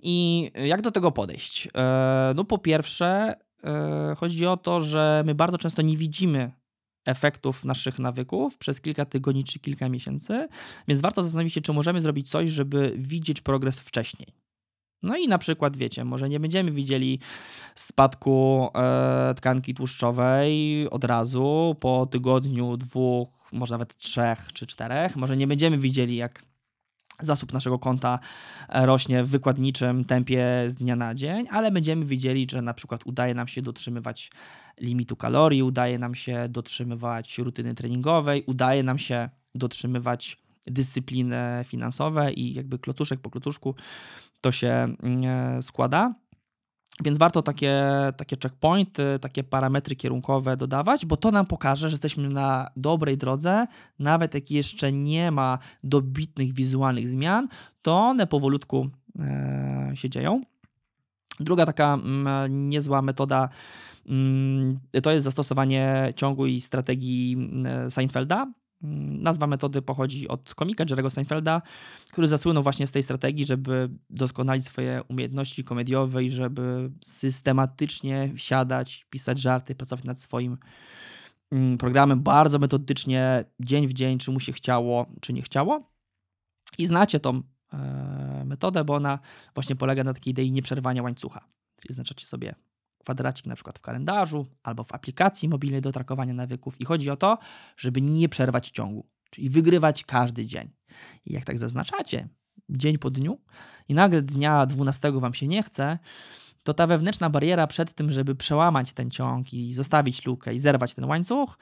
[0.00, 1.68] I jak do tego podejść?
[1.74, 6.52] E, no po pierwsze, e, chodzi o to, że my bardzo często nie widzimy
[7.08, 10.48] efektów naszych nawyków przez kilka tygodni czy kilka miesięcy,
[10.88, 14.28] więc warto zastanowić się, czy możemy zrobić coś, żeby widzieć progres wcześniej.
[15.02, 17.18] No i na przykład, wiecie, może nie będziemy widzieli
[17.74, 25.16] spadku e, tkanki tłuszczowej od razu po tygodniu, dwóch, może nawet trzech czy czterech.
[25.16, 26.42] Może nie będziemy widzieli, jak
[27.20, 28.18] zasób naszego konta
[28.68, 33.06] e, rośnie w wykładniczym tempie z dnia na dzień, ale będziemy widzieli, że na przykład
[33.06, 34.30] udaje nam się dotrzymywać
[34.80, 42.54] limitu kalorii, udaje nam się dotrzymywać rutyny treningowej, udaje nam się dotrzymywać dyscypliny finansowe i
[42.54, 43.74] jakby klotuszek po klotuszku
[44.40, 46.14] to się mm, e, składa.
[47.04, 47.82] Więc warto takie,
[48.16, 53.66] takie checkpointy, takie parametry kierunkowe dodawać, bo to nam pokaże, że jesteśmy na dobrej drodze.
[53.98, 57.48] Nawet jak jeszcze nie ma dobitnych wizualnych zmian,
[57.82, 60.42] to one powolutku e, się dzieją.
[61.40, 63.48] Druga taka mm, niezła metoda
[64.06, 71.62] mm, to jest zastosowanie ciągłej strategii mm, Seinfelda, nazwa metody pochodzi od komika Jerry'ego Seinfelda,
[72.12, 79.06] który zasłynął właśnie z tej strategii, żeby doskonalić swoje umiejętności komediowe i żeby systematycznie siadać,
[79.10, 80.58] pisać żarty, pracować nad swoim
[81.52, 85.90] mm, programem bardzo metodycznie, dzień w dzień, czy mu się chciało, czy nie chciało.
[86.78, 89.18] I znacie tą e, metodę, bo ona
[89.54, 91.44] właśnie polega na takiej idei nieprzerwania łańcucha.
[91.80, 92.54] Czyli znaczacie sobie
[93.08, 97.16] kwadracik na przykład w kalendarzu albo w aplikacji mobilnej do trakowania nawyków i chodzi o
[97.16, 97.38] to,
[97.76, 100.70] żeby nie przerwać ciągu, czyli wygrywać każdy dzień.
[101.26, 102.28] I jak tak zaznaczacie
[102.68, 103.38] dzień po dniu
[103.88, 105.98] i nagle dnia 12 wam się nie chce,
[106.62, 110.94] to ta wewnętrzna bariera przed tym, żeby przełamać ten ciąg i zostawić lukę i zerwać
[110.94, 111.58] ten łańcuch,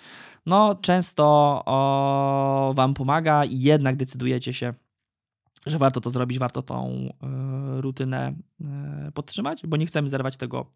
[0.47, 1.25] no często
[1.67, 4.75] o, wam pomaga i jednak decydujecie się,
[5.67, 7.11] że warto to zrobić, warto tą
[7.79, 8.35] y, rutynę
[9.09, 10.71] y, podtrzymać, bo nie chcemy zerwać tego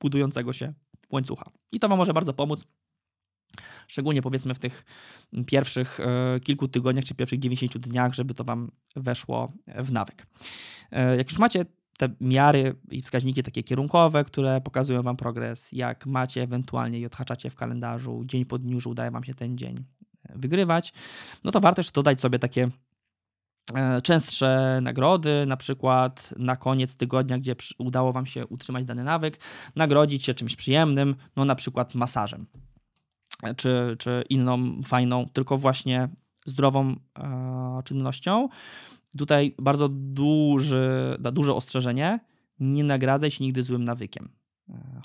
[0.00, 0.72] budującego się
[1.10, 1.44] łańcucha.
[1.72, 2.64] I to Wam może bardzo pomóc.
[3.88, 4.84] Szczególnie powiedzmy w tych
[5.46, 10.26] pierwszych e, kilku tygodniach czy pierwszych 90 dniach, żeby to Wam weszło w nawyk.
[10.90, 11.64] E, jak już macie
[11.98, 17.50] te miary i wskaźniki takie kierunkowe, które pokazują Wam progres, jak macie ewentualnie i odhaczacie
[17.50, 19.84] w kalendarzu dzień po dniu, że udaje Wam się ten dzień
[20.34, 20.92] wygrywać,
[21.44, 22.70] no to warto jeszcze dodać sobie takie E,
[24.02, 29.40] częstsze nagrody, na przykład na koniec tygodnia, gdzie udało Wam się utrzymać dany nawyk,
[29.76, 32.46] nagrodzić się czymś przyjemnym, no na przykład masażem,
[33.42, 36.08] e, czy, czy inną fajną, tylko właśnie
[36.46, 38.48] zdrową e, czynnością.
[39.18, 42.20] Tutaj bardzo duży, duże ostrzeżenie,
[42.60, 44.39] nie nagradzaj się nigdy złym nawykiem.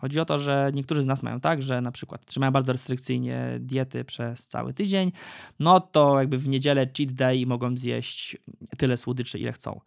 [0.01, 3.57] Chodzi o to, że niektórzy z nas mają tak, że na przykład trzymają bardzo restrykcyjnie
[3.59, 5.11] diety przez cały tydzień,
[5.59, 8.37] no to jakby w niedzielę cheat day mogą zjeść
[8.77, 9.79] tyle słodyczy, ile chcą.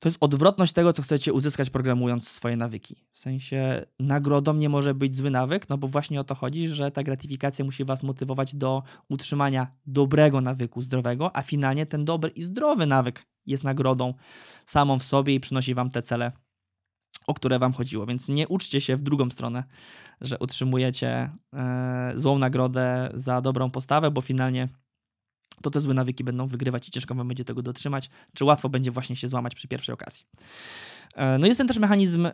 [0.00, 2.96] To jest odwrotność tego, co chcecie uzyskać programując swoje nawyki.
[3.12, 6.90] W sensie nagrodą nie może być zły nawyk, no bo właśnie o to chodzi, że
[6.90, 12.42] ta gratyfikacja musi was motywować do utrzymania dobrego nawyku, zdrowego, a finalnie ten dobry i
[12.42, 14.14] zdrowy nawyk jest nagrodą
[14.66, 16.32] samą w sobie i przynosi wam te cele
[17.26, 18.06] o które wam chodziło.
[18.06, 19.64] Więc nie uczcie się w drugą stronę,
[20.20, 24.68] że utrzymujecie e, złą nagrodę za dobrą postawę, bo finalnie
[25.62, 28.90] to te złe nawyki będą wygrywać i ciężko wam będzie tego dotrzymać, czy łatwo będzie
[28.90, 30.24] właśnie się złamać przy pierwszej okazji.
[31.14, 32.32] E, no jest ten też mechanizm y,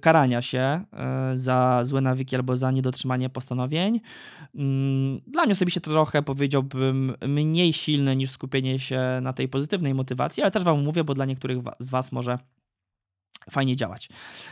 [0.00, 0.84] karania się
[1.34, 4.00] y, za złe nawyki albo za niedotrzymanie postanowień.
[4.54, 10.42] Mm, dla mnie osobiście trochę powiedziałbym mniej silne niż skupienie się na tej pozytywnej motywacji,
[10.42, 12.38] ale też wam mówię, bo dla niektórych z was może
[13.50, 14.08] fajnie działać.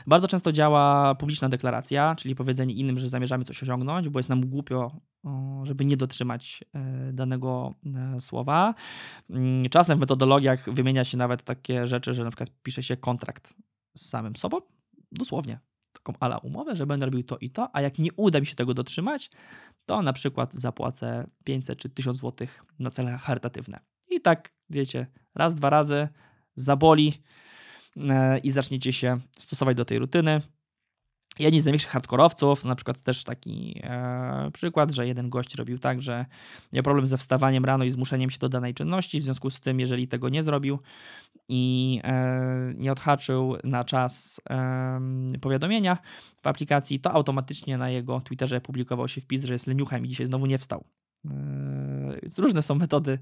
[0.07, 4.47] Bardzo często działa publiczna deklaracja, czyli powiedzenie innym, że zamierzamy coś osiągnąć, bo jest nam
[4.47, 5.01] głupio,
[5.63, 7.75] żeby nie dotrzymać e, danego
[8.17, 8.75] e, słowa.
[9.31, 13.55] Mm, czasem w metodologiach wymienia się nawet takie rzeczy, że na przykład pisze się kontrakt
[13.97, 14.59] z samym sobą,
[15.13, 15.59] dosłownie
[15.93, 18.55] taką ala umowę, że będę robił to i to, a jak nie uda mi się
[18.55, 19.31] tego dotrzymać,
[19.87, 23.81] to na przykład zapłacę 500 czy 1000 zł na cele charytatywne.
[24.11, 26.09] I tak, wiecie, raz, dwa razy
[26.57, 27.13] zaboli,
[28.43, 30.41] i zaczniecie się stosować do tej rutyny.
[31.39, 36.03] Jedni z największych hardkorowców, na przykład też taki e, przykład, że jeden gość robił tak,
[36.03, 36.27] że
[36.73, 39.81] miał problem ze wstawaniem rano i zmuszeniem się do danej czynności, w związku z tym,
[39.81, 40.79] jeżeli tego nie zrobił
[41.49, 45.01] i e, nie odhaczył na czas e,
[45.41, 45.99] powiadomienia
[46.43, 50.27] w aplikacji, to automatycznie na jego Twitterze publikował się wpis, że jest leniuchem i dzisiaj
[50.27, 50.85] znowu nie wstał.
[51.31, 53.19] E, różne są metody,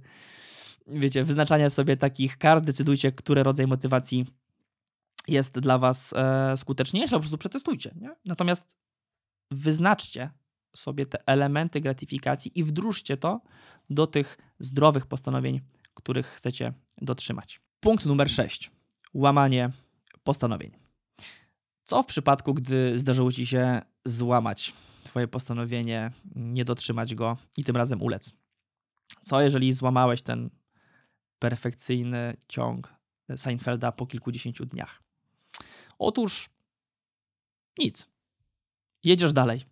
[0.86, 4.26] wiecie, wyznaczania sobie takich kart, decydujcie, który rodzaj motywacji
[5.28, 7.94] jest dla Was e, skuteczniejsze, po prostu przetestujcie.
[8.00, 8.16] Nie?
[8.24, 8.76] Natomiast
[9.50, 10.30] wyznaczcie
[10.76, 13.40] sobie te elementy gratyfikacji i wdróżcie to
[13.90, 15.60] do tych zdrowych postanowień,
[15.94, 17.60] których chcecie dotrzymać.
[17.80, 18.70] Punkt numer 6.
[19.14, 19.70] Łamanie
[20.24, 20.70] postanowień.
[21.84, 24.72] Co w przypadku, gdy zdarzyło Ci się złamać
[25.04, 28.32] Twoje postanowienie, nie dotrzymać go i tym razem ulec?
[29.22, 30.50] Co jeżeli złamałeś ten
[31.38, 32.94] perfekcyjny ciąg
[33.36, 35.01] Seinfelda po kilkudziesięciu dniach?
[35.98, 36.48] Otóż
[37.78, 38.08] nic.
[39.04, 39.64] Jedziesz dalej.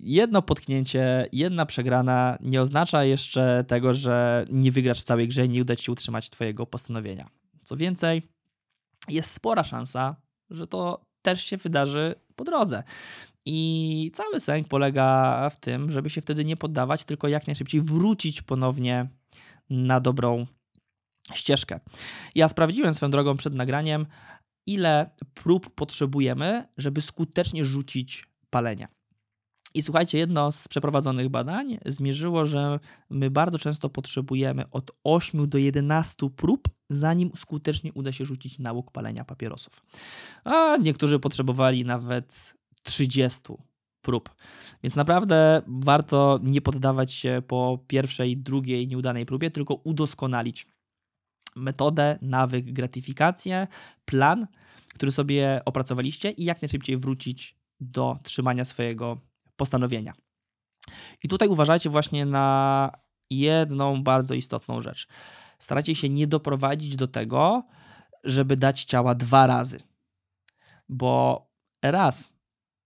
[0.00, 5.48] Jedno potknięcie, jedna przegrana nie oznacza jeszcze tego, że nie wygrasz w całej grze i
[5.48, 7.28] nie uda ci się utrzymać twojego postanowienia.
[7.64, 8.22] Co więcej,
[9.08, 10.16] jest spora szansa,
[10.50, 12.82] że to też się wydarzy po drodze.
[13.44, 18.42] I cały sęk polega w tym, żeby się wtedy nie poddawać, tylko jak najszybciej wrócić
[18.42, 19.08] ponownie
[19.70, 20.46] na dobrą
[21.34, 21.80] ścieżkę.
[22.34, 24.06] Ja sprawdziłem swoją drogą przed nagraniem,
[24.72, 28.88] ile prób potrzebujemy, żeby skutecznie rzucić palenie.
[29.74, 32.80] I słuchajcie, jedno z przeprowadzonych badań zmierzyło, że
[33.10, 38.90] my bardzo często potrzebujemy od 8 do 11 prób, zanim skutecznie uda się rzucić nałóg
[38.90, 39.82] palenia papierosów.
[40.44, 43.40] A niektórzy potrzebowali nawet 30
[44.02, 44.30] prób.
[44.82, 50.66] Więc naprawdę warto nie poddawać się po pierwszej, drugiej nieudanej próbie, tylko udoskonalić
[51.56, 53.66] metodę, nawyk, gratyfikację,
[54.04, 54.46] plan,
[55.00, 59.20] który sobie opracowaliście i jak najszybciej wrócić do trzymania swojego
[59.56, 60.12] postanowienia.
[61.22, 62.90] I tutaj uważajcie właśnie na
[63.30, 65.08] jedną bardzo istotną rzecz.
[65.58, 67.62] Starajcie się nie doprowadzić do tego,
[68.24, 69.78] żeby dać ciała dwa razy.
[70.88, 71.46] Bo
[71.82, 72.32] raz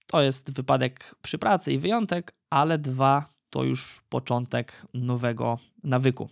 [0.06, 6.28] to jest wypadek przy pracy i wyjątek, ale dwa to już początek nowego nawyku.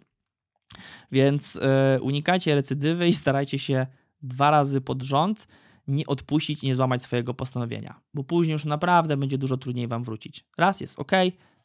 [1.13, 3.87] Więc yy, unikajcie recydywy i starajcie się
[4.23, 5.47] dwa razy pod rząd
[5.89, 10.05] nie odpuścić i nie złamać swojego postanowienia, bo później już naprawdę będzie dużo trudniej Wam
[10.05, 10.45] wrócić.
[10.59, 11.13] Raz jest ok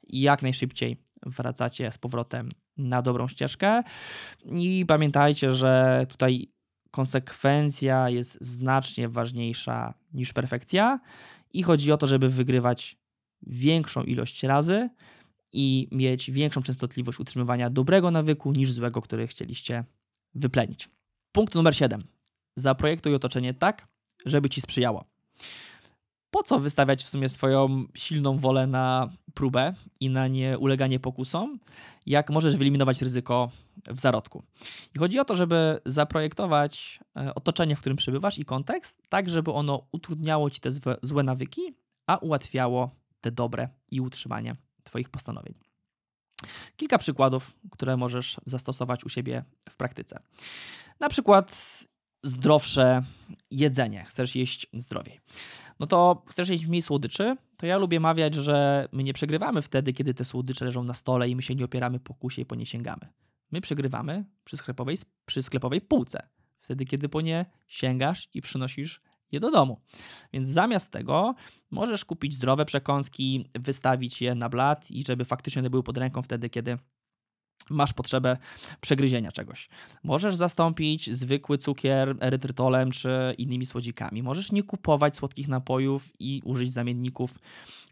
[0.08, 3.84] i jak najszybciej wracacie z powrotem na dobrą ścieżkę.
[4.45, 6.51] I pamiętajcie, że tutaj
[6.91, 10.99] konsekwencja jest znacznie ważniejsza niż perfekcja
[11.53, 12.97] i chodzi o to, żeby wygrywać
[13.41, 14.89] większą ilość razy
[15.53, 19.84] i mieć większą częstotliwość utrzymywania dobrego nawyku niż złego, który chcieliście
[20.36, 20.89] wyplenić.
[21.32, 22.03] Punkt numer 7.
[22.56, 23.88] Zaprojektuj otoczenie tak,
[24.30, 25.06] żeby ci sprzyjało.
[26.32, 31.60] Po co wystawiać w sumie swoją silną wolę na próbę i na nieuleganie pokusom,
[32.06, 33.52] jak możesz wyeliminować ryzyko
[33.88, 34.44] w zarodku?
[34.96, 39.52] I chodzi o to, żeby zaprojektować e, otoczenie, w którym przebywasz i kontekst, tak żeby
[39.52, 40.70] ono utrudniało ci te
[41.02, 41.74] złe nawyki,
[42.08, 45.54] a ułatwiało te dobre i utrzymanie Twoich postanowień.
[46.76, 50.20] Kilka przykładów, które możesz zastosować u siebie w praktyce.
[51.00, 51.78] Na przykład
[52.28, 53.04] zdrowsze
[53.52, 55.20] jedzenie, chcesz jeść zdrowiej.
[55.80, 59.94] No to chcesz jeść mniej słodyczy, to ja lubię mawiać, że my nie przegrywamy wtedy,
[59.94, 62.56] kiedy te słodycze leżą na stole i my się nie opieramy po kusie i po
[62.56, 63.08] nie sięgamy.
[63.52, 66.30] My przegrywamy przy sklepowej, przy sklepowej półce,
[66.62, 69.82] wtedy kiedy po nie sięgasz i przynosisz je do domu.
[70.34, 71.36] Więc zamiast tego
[71.72, 76.22] możesz kupić zdrowe przekąski, wystawić je na blat i żeby faktycznie one były pod ręką
[76.22, 76.78] wtedy, kiedy
[77.69, 78.37] masz potrzebę
[78.81, 79.69] przegryzienia czegoś.
[80.04, 84.23] Możesz zastąpić zwykły cukier erytrytolem czy innymi słodzikami.
[84.23, 87.39] Możesz nie kupować słodkich napojów i użyć zamienników,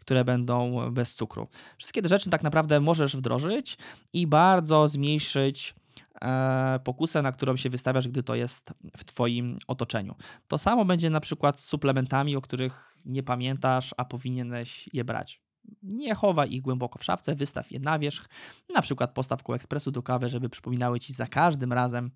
[0.00, 1.48] które będą bez cukru.
[1.78, 3.78] Wszystkie te rzeczy tak naprawdę możesz wdrożyć
[4.12, 5.74] i bardzo zmniejszyć
[6.22, 10.14] e, pokusę, na którą się wystawiasz, gdy to jest w Twoim otoczeniu.
[10.48, 15.45] To samo będzie na przykład z suplementami, o których nie pamiętasz, a powinieneś je brać.
[15.82, 18.28] Nie chowaj ich głęboko w szafce, wystaw je na wierzch.
[18.74, 22.10] Na przykład postaw koło ekspresu do kawy, żeby przypominały ci za każdym razem,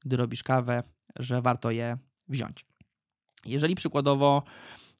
[0.00, 0.82] gdy robisz kawę,
[1.16, 1.98] że warto je
[2.28, 2.66] wziąć.
[3.46, 4.42] Jeżeli przykładowo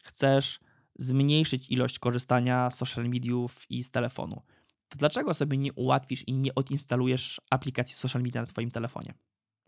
[0.04, 0.60] chcesz
[0.98, 4.42] zmniejszyć ilość korzystania z social mediów i z telefonu,
[4.88, 9.14] to dlaczego sobie nie ułatwisz i nie odinstalujesz aplikacji social media na Twoim telefonie?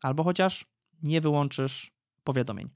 [0.02, 0.64] Albo chociaż
[1.02, 1.92] nie wyłączysz
[2.24, 2.70] powiadomień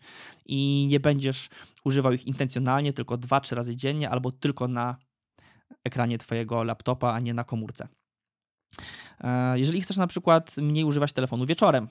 [0.47, 1.49] i nie będziesz
[1.85, 4.97] używał ich intencjonalnie tylko 2-3 razy dziennie albo tylko na
[5.85, 7.89] ekranie Twojego laptopa, a nie na komórce.
[9.21, 11.89] E, jeżeli chcesz na przykład mniej używać telefonu wieczorem,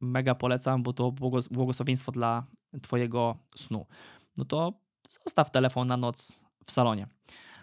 [0.00, 1.12] mega polecam, bo to
[1.50, 2.46] błogosławieństwo dla
[2.82, 3.86] Twojego snu,
[4.36, 4.72] no to
[5.24, 7.06] zostaw telefon na noc w salonie.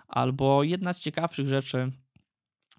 [0.07, 1.91] Albo jedna z ciekawszych rzeczy,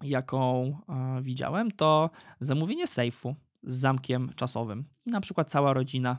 [0.01, 4.85] jaką e, widziałem, to zamówienie sejfu z zamkiem czasowym.
[5.05, 6.17] I na przykład cała rodzina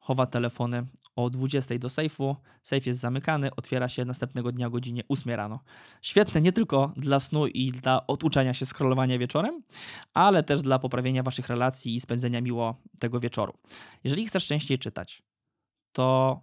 [0.00, 0.86] chowa telefony
[1.16, 2.36] o 20 do sejfu.
[2.62, 5.60] Sejf jest zamykany, otwiera się następnego dnia o godzinie 8 rano.
[6.02, 9.62] Świetne nie tylko dla snu i dla oduczenia się scrollowania wieczorem,
[10.14, 13.52] ale też dla poprawienia waszych relacji i spędzenia miło tego wieczoru.
[14.04, 15.22] Jeżeli chcesz częściej czytać,
[15.92, 16.40] to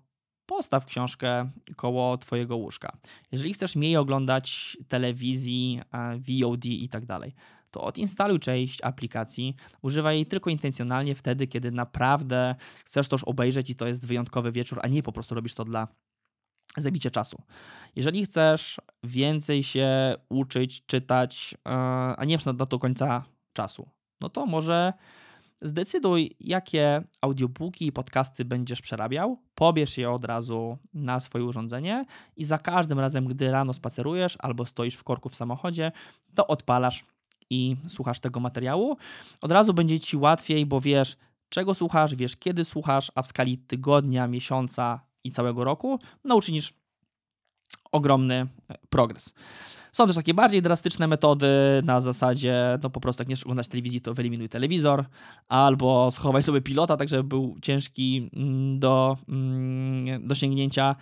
[0.48, 2.98] postaw książkę koło Twojego łóżka.
[3.32, 5.82] Jeżeli chcesz mniej oglądać telewizji,
[6.20, 7.34] VOD i tak dalej,
[7.72, 13.76] to odinstaluj część aplikacji, używaj jej tylko intencjonalnie wtedy, kiedy naprawdę chcesz coś obejrzeć i
[13.76, 15.88] to jest wyjątkowy wieczór, a nie po prostu robisz to dla
[16.78, 17.41] zabicia czasu.
[17.95, 21.70] Jeżeli chcesz więcej się uczyć, czytać, e,
[22.18, 23.24] a nie na do końca
[23.54, 23.89] czasu,
[24.22, 24.93] no to może
[25.62, 32.05] Zdecyduj, jakie audiobooki i podcasty będziesz przerabiał, pobierz je od razu na swoje urządzenie
[32.36, 35.91] i za każdym razem, gdy rano spacerujesz albo stoisz w korku w samochodzie,
[36.36, 37.05] to odpalasz
[37.49, 38.97] i słuchasz tego materiału.
[39.41, 41.18] Od razu będzie ci łatwiej, bo wiesz,
[41.49, 46.74] czego słuchasz, wiesz, kiedy słuchasz, a w skali tygodnia, miesiąca i całego roku, no uczynisz
[47.91, 49.34] ogromny e, progres.
[49.98, 51.48] Są też takie bardziej drastyczne metody
[51.84, 55.06] na zasadzie, no po prostu jak nie chcesz oglądać telewizji, to wyeliminuj telewizor,
[55.48, 60.95] albo schowaj sobie pilota, tak żeby był ciężki mm, do mm, dosięgnięcia.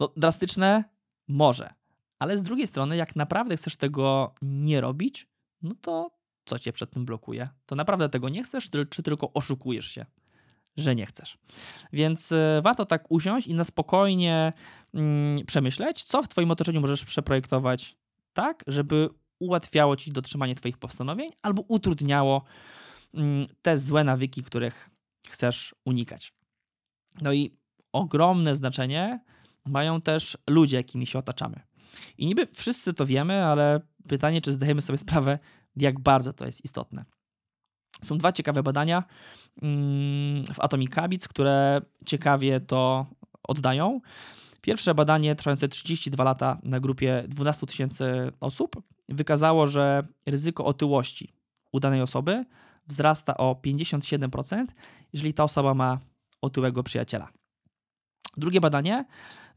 [0.00, 0.84] No, drastyczne?
[1.28, 1.70] Może.
[2.18, 5.28] Ale z drugiej strony, jak naprawdę chcesz tego nie robić,
[5.62, 6.10] no to
[6.44, 7.48] co cię przed tym blokuje?
[7.66, 10.06] To naprawdę tego nie chcesz, czy tylko oszukujesz się?
[10.76, 11.38] że nie chcesz.
[11.92, 14.52] Więc e, warto tak usiąść i na spokojnie
[14.94, 17.96] mm, przemyśleć, co w Twoim otoczeniu możesz przeprojektować
[18.32, 19.08] tak, żeby
[19.38, 22.44] ułatwiało ci dotrzymanie Twoich postanowień albo utrudniało
[23.14, 24.90] mm, te złe nawyki, których
[25.30, 26.32] chcesz unikać.
[27.20, 27.58] No i
[27.92, 29.20] ogromne znaczenie
[29.64, 31.60] mają też ludzie, jakimi się otaczamy.
[32.18, 35.38] I niby wszyscy to wiemy, ale pytanie, czy zdajemy sobie sprawę,
[35.76, 37.04] jak bardzo to jest istotne.
[38.02, 39.04] Są dwa ciekawe badania
[39.62, 43.06] mm, w Atomic Habits, które ciekawie to
[43.42, 44.00] oddają.
[44.68, 51.32] Pierwsze badanie trwające 32 lata na grupie 12 tysięcy osób wykazało, że ryzyko otyłości
[51.72, 52.44] u danej osoby
[52.86, 54.66] wzrasta o 57%,
[55.12, 55.98] jeżeli ta osoba ma
[56.42, 57.28] otyłego przyjaciela.
[58.36, 59.04] Drugie badanie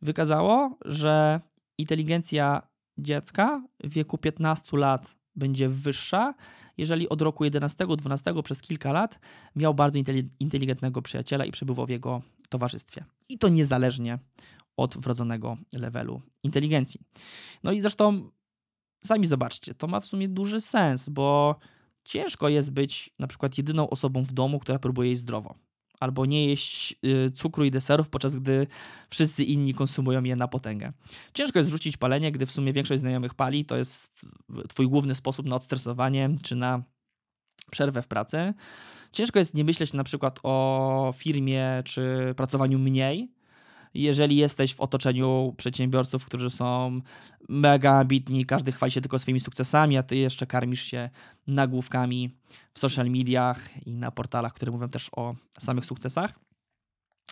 [0.02, 1.42] wykazało, że
[1.78, 2.62] inteligencja
[2.98, 6.34] dziecka w wieku 15 lat będzie wyższa,
[6.78, 9.20] jeżeli od roku 11-12 przez kilka lat
[9.56, 10.00] miał bardzo
[10.40, 13.06] inteligentnego przyjaciela i przebywał w jego towarzystwie.
[13.30, 14.20] I to niezależnie
[14.78, 17.02] od wrodzonego levelu inteligencji.
[17.64, 18.30] No i zresztą
[19.04, 21.56] sami zobaczcie, to ma w sumie duży sens, bo
[22.04, 25.56] ciężko jest być na przykład jedyną osobą w domu, która próbuje jeść zdrowo.
[26.00, 28.68] Albo nie jeść y, cukru i deserów, podczas gdy
[29.10, 30.94] wszyscy inni konsumują je na potęgę.
[31.34, 33.66] Ciężko jest rzucić palenie, gdy w sumie większość znajomych pali.
[33.66, 34.26] To jest
[34.70, 36.84] twój główny sposób na odstresowanie czy na
[37.72, 38.54] przerwę w pracy.
[39.12, 43.32] Ciężko jest nie myśleć na przykład o firmie czy pracowaniu mniej,
[43.94, 47.02] jeżeli jesteś w otoczeniu przedsiębiorców, którzy są
[47.50, 51.10] mega ambitni, każdy chwali się tylko swoimi sukcesami, a ty jeszcze karmisz się
[51.48, 52.38] nagłówkami
[52.74, 56.40] w social mediach i na portalach, które mówią też o samych sukcesach.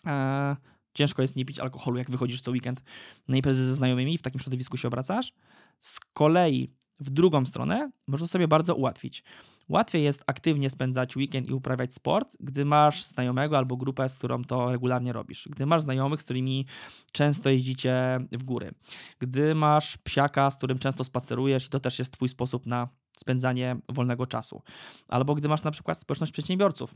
[0.05, 0.55] Eee,
[0.93, 2.81] ciężko jest nie pić alkoholu, jak wychodzisz co weekend
[3.27, 5.33] na imprezy ze znajomymi i w takim środowisku się obracasz.
[5.79, 9.23] Z kolei w drugą stronę można sobie bardzo ułatwić.
[9.69, 14.43] Łatwiej jest aktywnie spędzać weekend i uprawiać sport, gdy masz znajomego albo grupę, z którą
[14.43, 15.47] to regularnie robisz.
[15.51, 16.65] Gdy masz znajomych, z którymi
[17.11, 18.71] często jeździcie w góry.
[19.19, 23.75] Gdy masz psiaka, z którym często spacerujesz i to też jest twój sposób na spędzanie
[23.89, 24.61] wolnego czasu.
[25.07, 26.95] Albo gdy masz na przykład społeczność przedsiębiorców,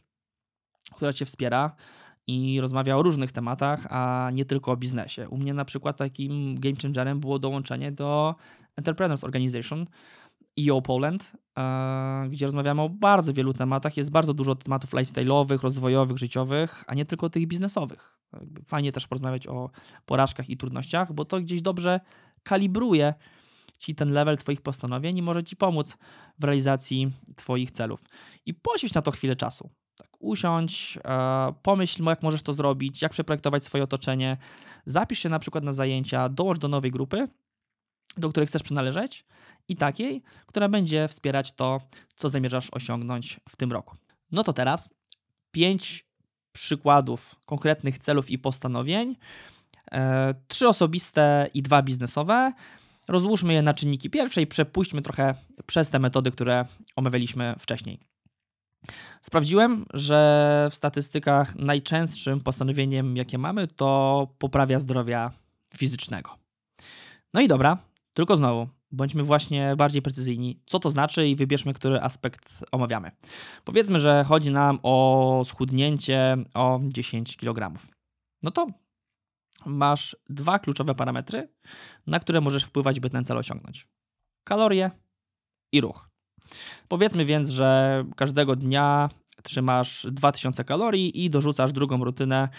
[0.96, 1.76] która cię wspiera
[2.28, 5.30] i rozmawia o różnych tematach, a nie tylko o biznesie.
[5.30, 8.36] U mnie na przykład takim game changerem było dołączenie do
[8.76, 9.86] Entrepreneurs Organization,
[10.60, 13.98] EO Poland, e, gdzie rozmawiamy o bardzo wielu tematach.
[13.98, 18.18] Jest bardzo dużo tematów lifestyle'owych, rozwojowych, życiowych, a nie tylko tych biznesowych.
[18.66, 19.70] Fajnie też porozmawiać o
[20.06, 22.00] porażkach i trudnościach, bo to gdzieś dobrze
[22.44, 23.14] kalibruje
[23.80, 25.98] ci ten level Twoich postanowień i może Ci pomóc
[26.40, 28.04] w realizacji Twoich celów.
[28.46, 29.70] I poświęć na to chwilę czasu.
[29.98, 34.38] Tak, usiądź, e, pomyśl, jak możesz to zrobić, jak przeprojektować swoje otoczenie.
[34.86, 37.28] Zapisz się na przykład na zajęcia, dołącz do nowej grupy,
[38.18, 39.26] do której chcesz przynależeć
[39.68, 41.82] i takiej, która będzie wspierać to,
[42.16, 43.96] co zamierzasz osiągnąć w tym roku.
[44.32, 44.90] No to teraz
[45.52, 46.06] pięć
[46.52, 49.16] przykładów konkretnych celów i postanowień,
[49.92, 52.54] e, trzy osobiste i dwa biznesowe.
[53.08, 55.36] Rozłóżmy je na czynniki pierwsze i przepuśćmy trochę
[55.66, 58.00] przez te metody, które omawialiśmy wcześniej.
[59.22, 65.32] Sprawdziłem, że w statystykach najczęstszym postanowieniem, jakie mamy, to poprawia zdrowia
[65.78, 66.38] fizycznego.
[67.34, 67.78] No i dobra,
[68.14, 73.12] tylko znowu, bądźmy właśnie bardziej precyzyjni, co to znaczy i wybierzmy, który aspekt omawiamy.
[73.64, 77.80] Powiedzmy, że chodzi nam o schudnięcie o 10 kg.
[78.44, 78.68] No to
[79.66, 81.50] masz dwa kluczowe parametry,
[82.08, 83.88] na które możesz wpływać, by ten cel osiągnąć:
[84.44, 84.92] kalorie
[85.72, 86.10] i ruch.
[86.88, 89.10] Powiedzmy więc, że każdego dnia
[89.44, 92.50] trzymasz 2000 kalorii i dorzucasz drugą rutynę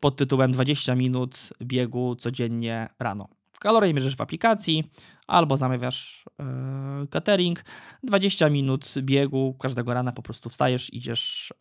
[0.00, 3.28] pod tytułem 20 minut biegu codziennie rano.
[3.60, 4.90] Kalorie mierzysz w aplikacji
[5.26, 7.64] albo zamawiasz yy, catering.
[8.02, 11.54] 20 minut biegu każdego rana po prostu wstajesz, idziesz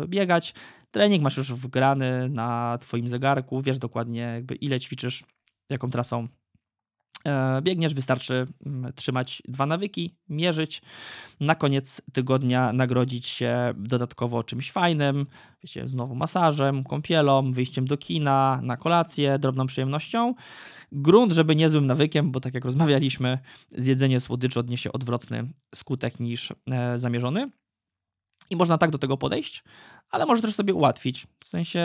[0.00, 0.54] yy, biegać.
[0.90, 5.24] Trening masz już wgrany na twoim zegarku, wiesz dokładnie jakby ile ćwiczysz,
[5.70, 6.47] jaką trasą E,
[7.62, 10.82] biegniesz, wystarczy mm, trzymać dwa nawyki, mierzyć.
[11.40, 15.26] Na koniec tygodnia nagrodzić się dodatkowo czymś fajnym,
[15.62, 20.34] wiecie, znowu masażem, kąpielą, wyjściem do kina, na kolację, drobną przyjemnością.
[20.92, 23.38] Grunt, żeby niezłym nawykiem, bo tak jak rozmawialiśmy,
[23.76, 27.50] zjedzenie słodyczy odniesie odwrotny skutek niż e, zamierzony.
[28.50, 29.64] I można tak do tego podejść,
[30.10, 31.26] ale może też sobie ułatwić.
[31.44, 31.82] W sensie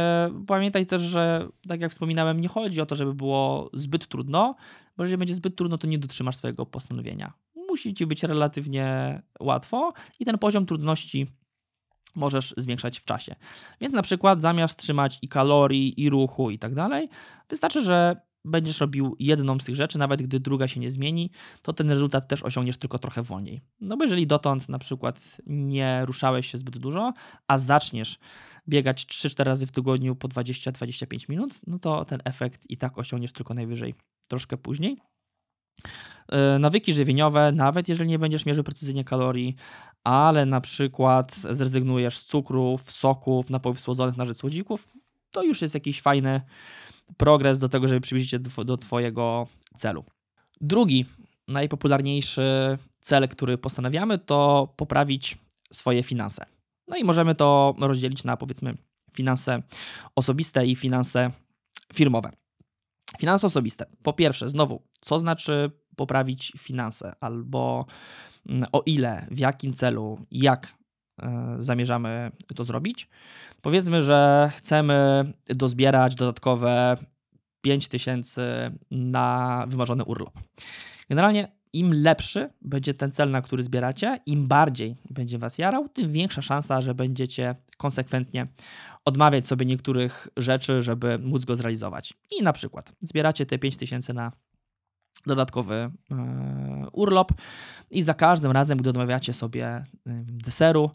[0.48, 4.56] pamiętaj też, że tak jak wspominałem, nie chodzi o to, żeby było zbyt trudno,
[4.98, 7.34] bo jeżeli będzie zbyt trudno, to nie dotrzymasz swojego postanowienia.
[7.70, 11.28] Musi ci być relatywnie łatwo i ten poziom trudności
[12.16, 13.36] możesz zwiększać w czasie.
[13.82, 17.10] Więc na przykład zamiast trzymać i kalorii, i ruchu, i tak dalej,
[17.50, 18.16] wystarczy, że
[18.46, 21.32] będziesz robił jedną z tych rzeczy, nawet gdy druga się nie zmieni,
[21.62, 23.62] to ten rezultat też osiągniesz tylko trochę wolniej.
[23.82, 27.14] No bo jeżeli dotąd na przykład nie ruszałeś się zbyt dużo,
[27.48, 28.20] a zaczniesz
[28.68, 33.32] biegać 3-4 razy w tygodniu po 20-25 minut, no to ten efekt i tak osiągniesz
[33.32, 33.94] tylko najwyżej
[34.28, 34.98] troszkę później.
[36.32, 39.56] E, nawyki żywieniowe, nawet jeżeli nie będziesz mierzył precyzyjnie kalorii,
[40.04, 44.88] ale na przykład zrezygnujesz z cukrów, soków, napojów słodzonych na rzecz słodzików,
[45.32, 46.42] to już jest jakiś fajny
[47.18, 50.06] progres do tego, żeby przybliżyć się do, Twojego celu.
[50.62, 51.06] Drugi,
[51.48, 55.38] najpopularniejszy cel, który postanawiamy, to poprawić
[55.74, 56.46] swoje finanse.
[56.88, 58.78] No i możemy to rozdzielić na powiedzmy
[59.16, 59.64] finanse
[60.16, 61.32] osobiste i finanse
[61.94, 62.32] firmowe.
[63.20, 63.86] Finanse osobiste.
[64.04, 67.86] Po pierwsze, znowu, co znaczy poprawić finanse, albo
[68.50, 70.74] mm, o ile, w jakim celu, jak
[71.60, 73.10] zamierzamy to zrobić.
[73.62, 76.98] Powiedzmy, że chcemy dozbierać dodatkowe
[77.62, 80.40] 5000 na wymarzony urlop.
[81.10, 86.12] Generalnie im lepszy będzie ten cel, na który zbieracie, im bardziej będzie was jarał, tym
[86.12, 88.48] większa szansa, że będziecie konsekwentnie
[89.06, 92.14] odmawiać sobie niektórych rzeczy, żeby móc go zrealizować.
[92.40, 94.32] I na przykład zbieracie te 5000 na
[95.26, 95.92] dodatkowy e,
[96.92, 97.32] urlop
[97.94, 99.84] i za każdym razem, gdy odmawiacie sobie
[100.26, 100.92] deseru,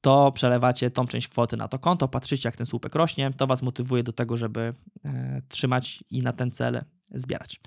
[0.00, 3.62] to przelewacie tą część kwoty na to konto, patrzycie jak ten słupek rośnie, to Was
[3.62, 4.74] motywuje do tego, żeby
[5.04, 6.84] e, trzymać i na ten cel
[7.14, 7.60] zbierać.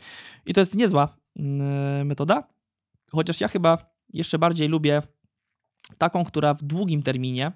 [0.46, 1.18] I to jest niezła
[2.06, 2.44] metoda,
[3.12, 5.02] chociaż ja chyba jeszcze bardziej lubię
[5.98, 7.52] taką, która w długim terminie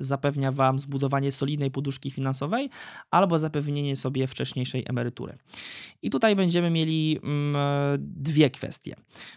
[0.00, 2.70] zapewnia Wam zbudowanie solidnej poduszki finansowej
[3.10, 5.38] albo zapewnienie sobie wcześniejszej emerytury.
[6.02, 7.56] I tutaj będziemy mieli mm,
[7.98, 8.94] dwie kwestie,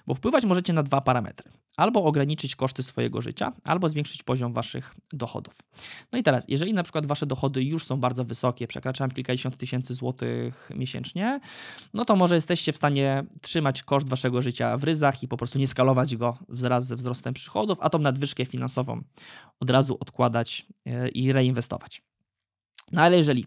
[0.08, 1.52] bo wpływać możecie na dwa parametry.
[1.78, 5.54] Albo ograniczyć koszty swojego życia, albo zwiększyć poziom Waszych dochodów.
[6.12, 9.94] No i teraz, jeżeli na przykład Wasze dochody już są bardzo wysokie, przekraczają kilkadziesiąt tysięcy
[9.94, 11.40] złotych miesięcznie,
[11.94, 15.60] no to może jesteście w stanie trzymać koszt Waszego życia w ryzach i po prostu
[15.60, 19.04] nie skalować go wraz ze wzrostem przychodów, a tą nadwyżkę finansową
[19.60, 22.02] od razu odkładać E, i reinwestować.
[22.92, 23.46] No ale jeżeli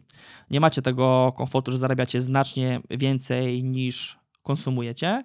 [0.50, 5.24] nie macie tego komfortu, że zarabiacie znacznie więcej niż konsumujecie,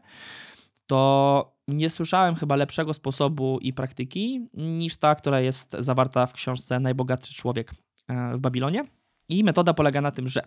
[0.88, 6.80] to nie słyszałem chyba lepszego sposobu i praktyki niż ta, która jest zawarta w książce
[6.80, 7.72] Najbogatszy człowiek
[8.08, 8.84] e, w Babilonie.
[9.30, 10.42] I metoda polega na tym, że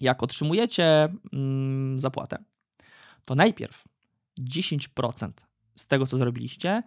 [0.00, 2.38] jak otrzymujecie mm, zapłatę,
[3.24, 3.84] to najpierw
[4.40, 5.30] 10%
[5.74, 6.82] z tego, co zrobiliście,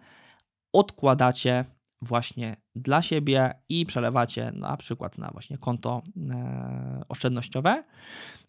[0.72, 1.64] odkładacie
[2.02, 7.84] właśnie dla siebie i przelewacie na przykład na właśnie konto e, oszczędnościowe.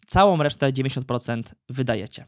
[0.06, 2.26] Całą resztę 90% wydajecie.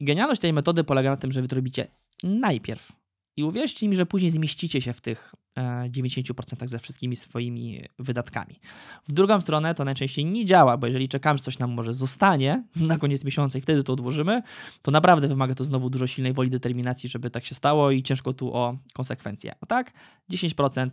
[0.00, 1.86] I genialność tej metody polega na tym, że wy to robicie
[2.22, 2.92] najpierw.
[3.36, 8.60] I uwierzcie mi, że później zmieścicie się w tych e, 90% ze wszystkimi swoimi wydatkami.
[9.08, 12.64] W drugą stronę to najczęściej nie działa, bo jeżeli czekamy, że coś nam może zostanie
[12.76, 14.42] na koniec miesiąca i wtedy to odłożymy,
[14.82, 18.32] to naprawdę wymaga to znowu dużo silnej woli determinacji, żeby tak się stało i ciężko
[18.32, 19.52] tu o konsekwencje.
[19.60, 19.92] A tak,
[20.32, 20.88] 10%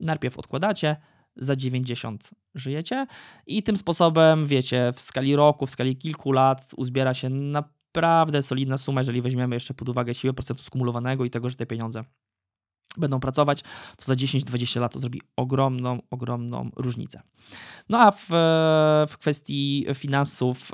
[0.00, 0.96] najpierw odkładacie,
[1.36, 3.06] za 90 żyjecie
[3.46, 7.30] i tym sposobem, wiecie, w skali roku, w skali kilku lat uzbiera się
[7.94, 11.66] naprawdę solidna suma, jeżeli weźmiemy jeszcze pod uwagę siłę procentu skumulowanego i tego, że te
[11.66, 12.04] pieniądze
[12.96, 13.62] będą pracować,
[13.96, 17.22] to za 10-20 lat to zrobi ogromną, ogromną różnicę.
[17.88, 18.26] No a w,
[19.12, 20.70] w kwestii finansów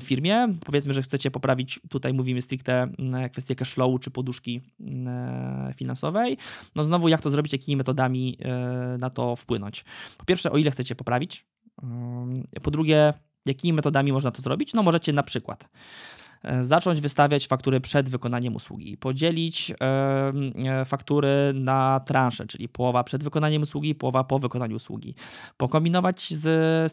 [0.00, 5.74] w firmie, powiedzmy, że chcecie poprawić, tutaj mówimy stricte mm, kwestię cashflowu czy poduszki mm,
[5.74, 6.36] finansowej,
[6.74, 9.84] no znowu jak to zrobić, jakimi metodami e, na to wpłynąć.
[10.18, 11.46] Po pierwsze, o ile chcecie poprawić,
[11.82, 13.14] mm, po drugie,
[13.46, 14.74] jakimi metodami można to zrobić?
[14.74, 16.19] No możecie na przykład E,
[16.60, 23.62] zacząć wystawiać faktury przed wykonaniem usługi, podzielić e, faktury na transze, czyli połowa przed wykonaniem
[23.62, 25.14] usługi, połowa po wykonaniu usługi,
[25.56, 26.42] pokombinować z,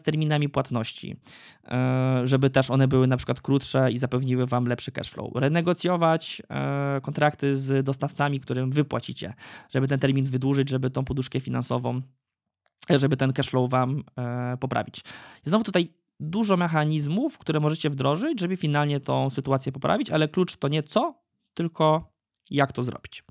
[0.00, 1.16] z terminami płatności,
[1.64, 6.42] e, żeby też one były na przykład krótsze i zapewniły Wam lepszy cashflow, renegocjować
[7.02, 9.34] kontrakty z dostawcami, którym wypłacicie,
[9.70, 12.02] żeby ten termin wydłużyć, żeby tą poduszkę finansową
[12.96, 15.00] żeby ten cashflow wam e, poprawić.
[15.46, 15.88] I znowu tutaj
[16.20, 21.22] dużo mechanizmów, które możecie wdrożyć, żeby finalnie tą sytuację poprawić, ale klucz to nie co,
[21.54, 22.12] tylko
[22.50, 23.24] jak to zrobić.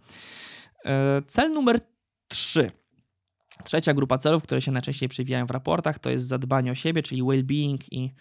[0.85, 1.79] E, cel numer
[2.27, 2.71] 3.
[3.63, 7.23] Trzecia grupa celów, które się najczęściej przewijają w raportach, to jest zadbanie o siebie, czyli
[7.23, 8.11] well-being i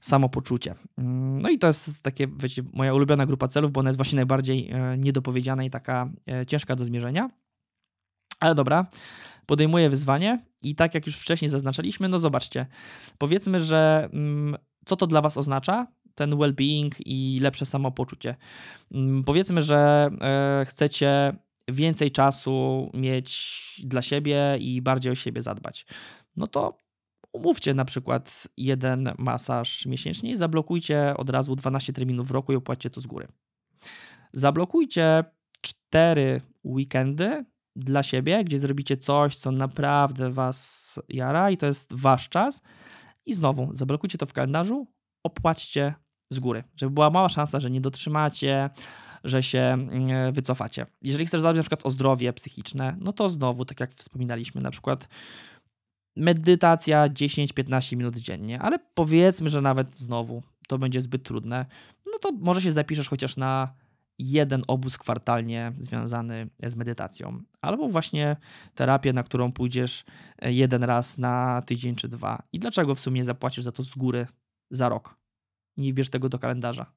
[0.00, 0.74] samopoczucie.
[0.98, 4.16] Mm, no i to jest takie, wiecie, moja ulubiona grupa celów, bo ona jest właśnie
[4.16, 7.30] najbardziej e, niedopowiedziana i taka e, ciężka do zmierzenia.
[8.40, 8.86] Ale dobra,
[9.46, 12.66] podejmuje wyzwanie i tak jak już wcześniej zaznaczaliśmy, no zobaczcie,
[13.18, 15.86] powiedzmy, że mm, co to dla Was oznacza?
[16.14, 18.36] Ten well-being i lepsze samopoczucie.
[18.92, 21.36] Mm, powiedzmy, że e, chcecie
[21.68, 25.86] więcej czasu mieć dla siebie i bardziej o siebie zadbać.
[26.36, 26.78] No to
[27.32, 32.56] umówcie na przykład jeden masaż miesięcznie i zablokujcie od razu 12 terminów w roku i
[32.56, 33.28] opłaćcie to z góry.
[34.32, 35.24] Zablokujcie
[35.60, 37.44] 4 weekendy
[37.76, 42.62] dla siebie, gdzie zrobicie coś, co naprawdę was jara i to jest wasz czas.
[43.26, 44.86] I znowu zablokujcie to w kalendarzu,
[45.24, 45.94] opłaćcie
[46.30, 48.70] z góry, żeby była mała szansa, że nie dotrzymacie,
[49.24, 50.86] że się mm, wycofacie.
[51.02, 54.70] Jeżeli chcesz zadbać na przykład o zdrowie psychiczne, no to znowu, tak jak wspominaliśmy, na
[54.70, 55.08] przykład
[56.16, 61.66] medytacja 10-15 minut dziennie, ale powiedzmy, że nawet znowu to będzie zbyt trudne,
[62.06, 63.74] no to może się zapiszesz chociaż na
[64.18, 68.36] jeden obóz kwartalnie związany z medytacją, albo właśnie
[68.74, 70.04] terapię, na którą pójdziesz
[70.38, 72.42] e, jeden raz na tydzień czy dwa.
[72.52, 74.26] I dlaczego w sumie zapłacisz za to z góry
[74.70, 75.16] za rok?
[75.76, 76.92] Nie wbierz tego do kalendarza.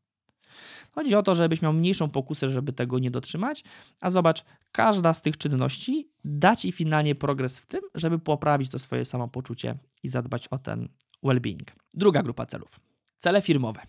[0.91, 3.63] Chodzi o to, żebyś miał mniejszą pokusę, żeby tego nie dotrzymać,
[4.01, 8.79] a zobacz, każda z tych czynności da ci finalnie progres w tym, żeby poprawić to
[8.79, 10.89] swoje samopoczucie i zadbać o ten
[11.23, 11.65] well-being.
[11.93, 12.79] Druga grupa celów.
[13.17, 13.81] Cele firmowe.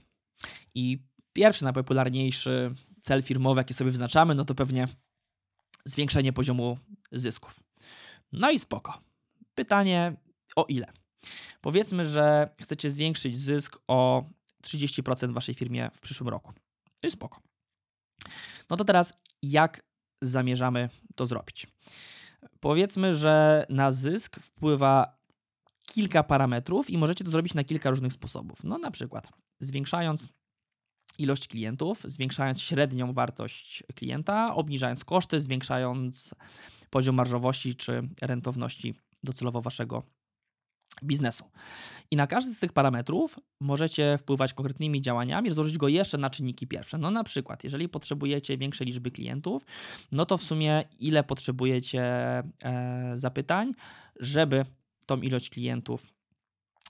[0.74, 0.98] I
[1.32, 4.88] pierwszy, najpopularniejszy cel firmowy, jaki sobie wyznaczamy, no to pewnie
[5.84, 6.78] zwiększenie poziomu
[7.12, 7.60] zysków.
[8.32, 9.00] No i spoko.
[9.54, 10.16] Pytanie
[10.56, 10.92] o ile?
[11.60, 14.24] Powiedzmy, że chcecie zwiększyć zysk o
[14.64, 16.52] 30% w waszej firmie w przyszłym roku.
[17.02, 17.40] No i spoko.
[18.70, 19.82] No to teraz jak
[20.22, 21.66] zamierzamy to zrobić?
[22.60, 25.20] Powiedzmy, że na zysk wpływa
[25.82, 28.64] kilka parametrów i możecie to zrobić na kilka różnych sposobów.
[28.64, 29.28] No na przykład
[29.60, 30.28] zwiększając
[31.20, 36.34] ilość klientów, zwiększając średnią wartość klienta, obniżając koszty, zwiększając
[36.90, 40.02] poziom marżowości czy rentowności docelowo waszego
[41.04, 41.44] biznesu.
[42.10, 46.66] I na każdy z tych parametrów możecie wpływać konkretnymi działaniami, rozłożyć go jeszcze na czynniki
[46.66, 46.98] pierwsze.
[46.98, 49.66] No na przykład, jeżeli potrzebujecie większej liczby klientów,
[50.12, 53.72] no to w sumie ile potrzebujecie e, zapytań,
[54.20, 54.64] żeby
[55.06, 56.06] tą ilość klientów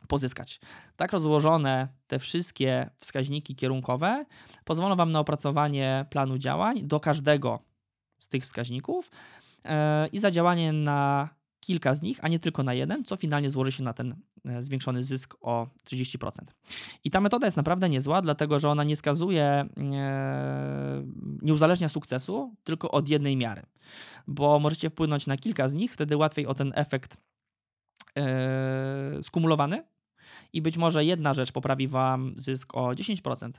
[0.09, 0.61] pozyskać.
[0.97, 4.25] Tak rozłożone te wszystkie wskaźniki kierunkowe
[4.65, 7.59] pozwolą Wam na opracowanie planu działań do każdego
[8.19, 9.11] z tych wskaźników
[9.65, 11.29] e, i zadziałanie na
[11.61, 14.63] kilka z nich, a nie tylko na jeden, co finalnie złoży się na ten e,
[14.63, 16.31] zwiększony zysk o 30%.
[17.05, 19.69] I ta metoda jest naprawdę niezła, dlatego że ona nie skazuje, e,
[21.43, 23.63] nie uzależnia sukcesu tylko od jednej miary,
[24.27, 27.17] bo możecie wpłynąć na kilka z nich, wtedy łatwiej o ten efekt
[29.23, 29.85] skumulowany
[30.53, 33.51] i być może jedna rzecz poprawi Wam zysk o 10%,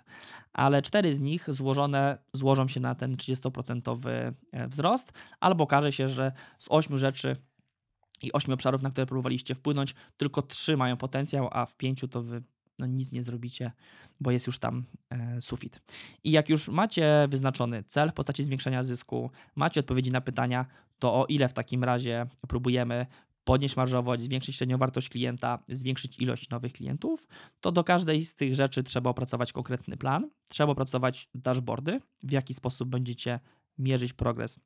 [0.54, 4.34] ale cztery z nich złożone złożą się na ten 30%
[4.68, 7.36] wzrost, albo okaże się, że z ośmiu rzeczy
[8.22, 12.24] i ośmiu obszarów, na które próbowaliście wpłynąć, tylko trzy mają potencjał, a w pięciu to
[12.24, 12.44] Wy
[12.80, 13.72] no, nic nie zrobicie,
[14.20, 15.82] bo jest już tam e, sufit.
[16.24, 20.66] I jak już macie wyznaczony cel w postaci zwiększenia zysku, macie odpowiedzi na pytania,
[21.00, 23.06] to o ile w takim razie próbujemy
[23.52, 27.28] podnieść marżowość, zwiększyć średnią wartość klienta, zwiększyć ilość nowych klientów,
[27.62, 32.54] to do każdej z tych rzeczy trzeba opracować konkretny plan, trzeba opracować dashboardy, w jaki
[32.54, 33.40] sposób będziecie
[33.78, 34.60] mierzyć progres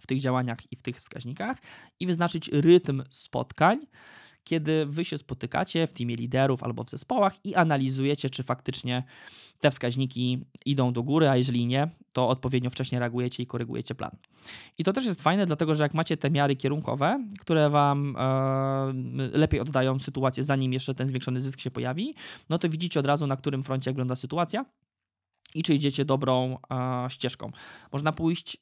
[0.00, 1.58] w tych działaniach i w tych wskaźnikach
[2.00, 3.78] i wyznaczyć rytm spotkań,
[4.44, 9.02] kiedy wy się spotykacie w teamie liderów albo w zespołach i analizujecie, czy faktycznie
[9.60, 14.10] te wskaźniki idą do góry, a jeżeli nie, to odpowiednio wcześnie reagujecie i korygujecie plan.
[14.78, 19.38] I to też jest fajne, dlatego że jak macie te miary kierunkowe, które wam e,
[19.38, 22.14] lepiej oddają sytuację, zanim jeszcze ten zwiększony zysk się pojawi,
[22.48, 24.64] no to widzicie od razu, na którym froncie wygląda sytuacja
[25.54, 27.52] i czy idziecie dobrą e, ścieżką.
[27.92, 28.56] Można pójść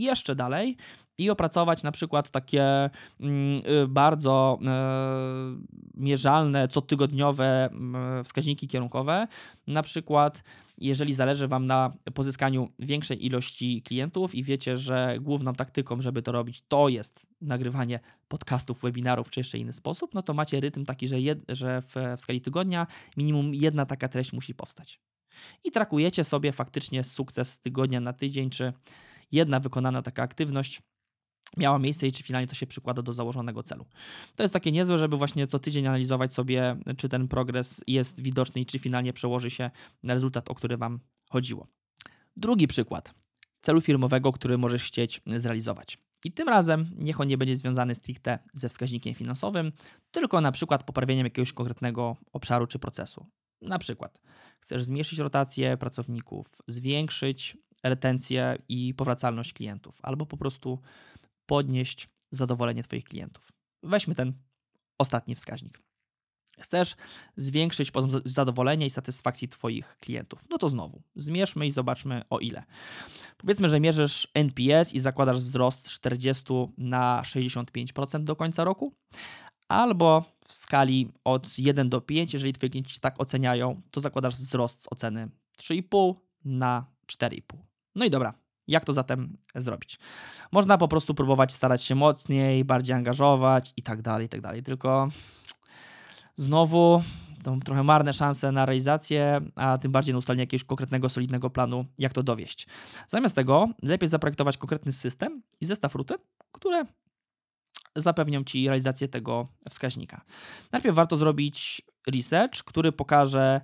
[0.00, 0.76] jeszcze dalej
[1.18, 2.90] i opracować na przykład takie
[3.20, 4.66] mm, y, bardzo e,
[5.94, 9.26] mierzalne, cotygodniowe mm, wskaźniki kierunkowe.
[9.66, 10.42] Na przykład,
[10.78, 16.32] jeżeli zależy Wam na pozyskaniu większej ilości klientów i wiecie, że główną taktyką, żeby to
[16.32, 21.08] robić, to jest nagrywanie podcastów, webinarów czy jeszcze inny sposób, no to macie rytm taki,
[21.08, 22.86] że, jed, że w, w skali tygodnia
[23.16, 25.00] minimum jedna taka treść musi powstać.
[25.64, 28.72] I trakujecie sobie faktycznie sukces z tygodnia na tydzień, czy
[29.32, 30.82] jedna wykonana taka aktywność
[31.56, 33.86] miała miejsce i czy finalnie to się przykłada do założonego celu.
[34.36, 38.60] To jest takie niezłe, żeby właśnie co tydzień analizować sobie, czy ten progres jest widoczny
[38.60, 39.70] i czy finalnie przełoży się
[40.02, 41.00] na rezultat, o który Wam
[41.30, 41.66] chodziło.
[42.36, 43.14] Drugi przykład
[43.60, 45.98] celu firmowego, który możesz chcieć zrealizować.
[46.24, 49.72] I tym razem niech on nie będzie związany stricte ze wskaźnikiem finansowym,
[50.10, 53.26] tylko na przykład poprawieniem jakiegoś konkretnego obszaru czy procesu.
[53.62, 54.18] Na przykład
[54.60, 57.56] chcesz zmniejszyć rotację pracowników, zwiększyć
[57.88, 60.80] retencję i powracalność klientów, albo po prostu
[61.46, 63.52] podnieść zadowolenie Twoich klientów.
[63.82, 64.32] Weźmy ten
[64.98, 65.82] ostatni wskaźnik.
[66.60, 66.96] Chcesz
[67.36, 70.44] zwiększyć poziom zadowolenia i satysfakcji Twoich klientów.
[70.50, 72.64] No to znowu, zmierzmy i zobaczmy o ile.
[73.36, 76.44] Powiedzmy, że mierzysz NPS i zakładasz wzrost z 40
[76.78, 78.94] na 65% do końca roku,
[79.68, 84.82] albo w skali od 1 do 5, jeżeli Twoi klienci tak oceniają, to zakładasz wzrost
[84.82, 85.28] z oceny
[85.58, 86.14] 3,5
[86.44, 87.40] na 4,5.
[87.96, 88.34] No i dobra,
[88.66, 89.98] jak to zatem zrobić?
[90.52, 94.62] Można po prostu próbować starać się mocniej, bardziej angażować i tak dalej, i tak dalej.
[94.62, 95.08] Tylko
[96.36, 97.02] znowu
[97.44, 101.84] to trochę marne szanse na realizację, a tym bardziej na ustalenie jakiegoś konkretnego, solidnego planu,
[101.98, 102.66] jak to dowieść.
[103.08, 106.16] Zamiast tego lepiej zaprojektować konkretny system i zestaw rutyn,
[106.52, 106.84] które
[107.96, 110.24] zapewnią Ci realizację tego wskaźnika.
[110.72, 111.82] Najpierw warto zrobić
[112.14, 113.60] research, który pokaże,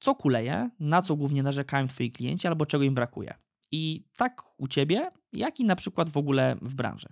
[0.00, 3.34] co kuleje, na co głównie narzekają Twoi klienci albo czego im brakuje.
[3.72, 7.08] I tak u ciebie, jak i na przykład w ogóle w branży.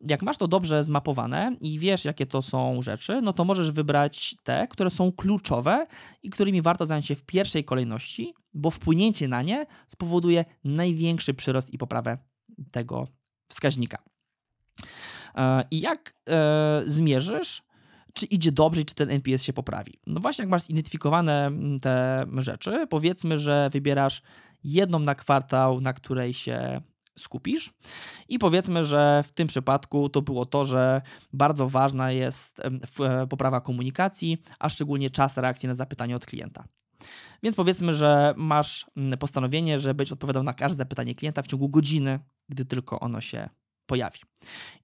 [0.00, 4.36] Jak masz to dobrze zmapowane i wiesz, jakie to są rzeczy, no to możesz wybrać
[4.42, 5.86] te, które są kluczowe
[6.22, 11.70] i którymi warto zająć się w pierwszej kolejności, bo wpłynięcie na nie spowoduje największy przyrost
[11.70, 12.18] i poprawę
[12.70, 13.08] tego
[13.48, 13.98] wskaźnika.
[15.34, 17.62] E, I jak e, zmierzysz,
[18.12, 20.00] czy idzie dobrze i czy ten NPS się poprawi?
[20.06, 21.50] No właśnie, jak masz zidentyfikowane
[21.82, 24.22] te rzeczy, powiedzmy, że wybierasz
[24.64, 26.80] jedną na kwartał, na której się
[27.18, 27.72] skupisz.
[28.28, 31.02] I powiedzmy, że w tym przypadku to było to, że
[31.32, 32.60] bardzo ważna jest
[33.00, 36.64] e, poprawa komunikacji, a szczególnie czas reakcji na zapytanie od klienta.
[37.42, 38.86] Więc powiedzmy, że masz
[39.18, 43.48] postanowienie, że będziesz odpowiadał na każde zapytanie klienta w ciągu godziny, gdy tylko ono się
[43.86, 44.18] pojawi.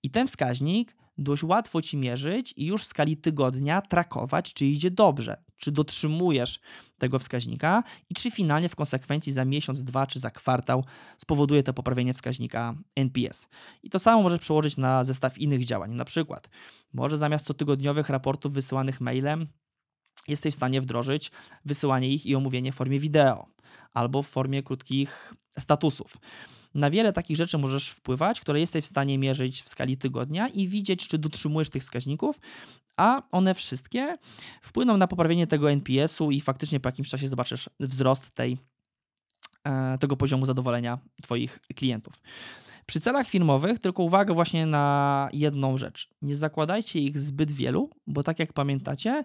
[0.02, 4.90] I ten wskaźnik dość łatwo ci mierzyć i już w skali tygodnia trakować, czy idzie
[4.90, 6.60] dobrze, czy dotrzymujesz
[6.98, 10.84] tego wskaźnika i czy finalnie w konsekwencji za miesiąc, dwa czy za kwartał
[11.18, 13.48] spowoduje to poprawienie wskaźnika NPS.
[13.82, 15.94] I to samo możesz przełożyć na zestaw innych działań.
[15.94, 16.50] Na przykład,
[16.92, 19.46] może zamiast cotygodniowych raportów wysyłanych mailem,
[20.28, 21.30] jesteś w stanie wdrożyć
[21.64, 23.46] wysyłanie ich i omówienie w formie wideo
[23.94, 26.16] albo w formie krótkich statusów.
[26.74, 30.68] Na wiele takich rzeczy możesz wpływać, które jesteś w stanie mierzyć w skali tygodnia i
[30.68, 32.40] widzieć, czy dotrzymujesz tych wskaźników,
[32.96, 34.16] a one wszystkie
[34.62, 38.58] wpłyną na poprawienie tego NPS-u i faktycznie po jakimś czasie zobaczysz wzrost tej,
[39.64, 42.22] e, tego poziomu zadowolenia Twoich klientów.
[42.90, 46.08] Przy celach firmowych tylko uwaga właśnie na jedną rzecz.
[46.22, 49.24] Nie zakładajcie ich zbyt wielu, bo tak jak pamiętacie,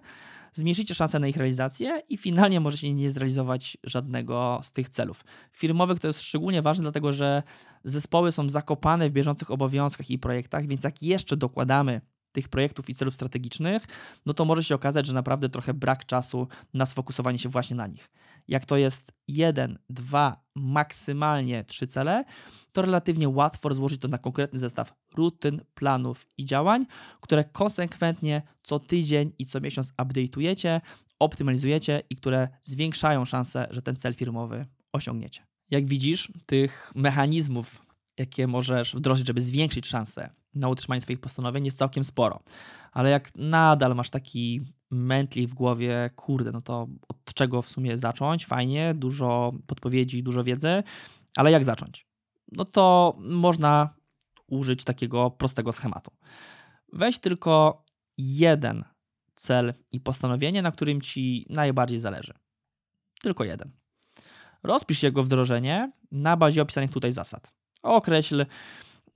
[0.52, 5.24] zmniejszycie szansę na ich realizację i finalnie możecie nie zrealizować żadnego z tych celów.
[5.52, 7.42] Firmowych to jest szczególnie ważne, dlatego że
[7.84, 12.00] zespoły są zakopane w bieżących obowiązkach i projektach, więc jak jeszcze dokładamy
[12.32, 13.82] tych projektów i celów strategicznych,
[14.26, 17.86] no to może się okazać, że naprawdę trochę brak czasu na sfokusowanie się właśnie na
[17.86, 18.10] nich.
[18.48, 22.24] Jak to jest jeden, dwa, maksymalnie trzy cele,
[22.72, 26.86] to relatywnie łatwo rozłożyć to na konkretny zestaw rutyn, planów i działań,
[27.20, 30.80] które konsekwentnie co tydzień i co miesiąc update'ujecie,
[31.18, 35.46] optymalizujecie i które zwiększają szanse, że ten cel firmowy osiągniecie.
[35.70, 37.82] Jak widzisz, tych mechanizmów,
[38.18, 42.40] jakie możesz wdrożyć, żeby zwiększyć szanse na utrzymanie swoich postanowień jest całkiem sporo.
[42.92, 44.60] Ale jak nadal masz taki
[44.90, 48.46] mętlik w głowie, kurde, no to od czego w sumie zacząć?
[48.46, 50.82] Fajnie, dużo podpowiedzi, dużo wiedzy,
[51.36, 52.06] ale jak zacząć?
[52.52, 53.94] No to można
[54.46, 56.10] użyć takiego prostego schematu.
[56.92, 57.84] Weź tylko
[58.18, 58.84] jeden
[59.34, 62.34] cel i postanowienie, na którym ci najbardziej zależy.
[63.22, 63.70] Tylko jeden.
[64.62, 67.52] Rozpisz jego wdrożenie na bazie opisanych tutaj zasad.
[67.82, 68.46] Określ,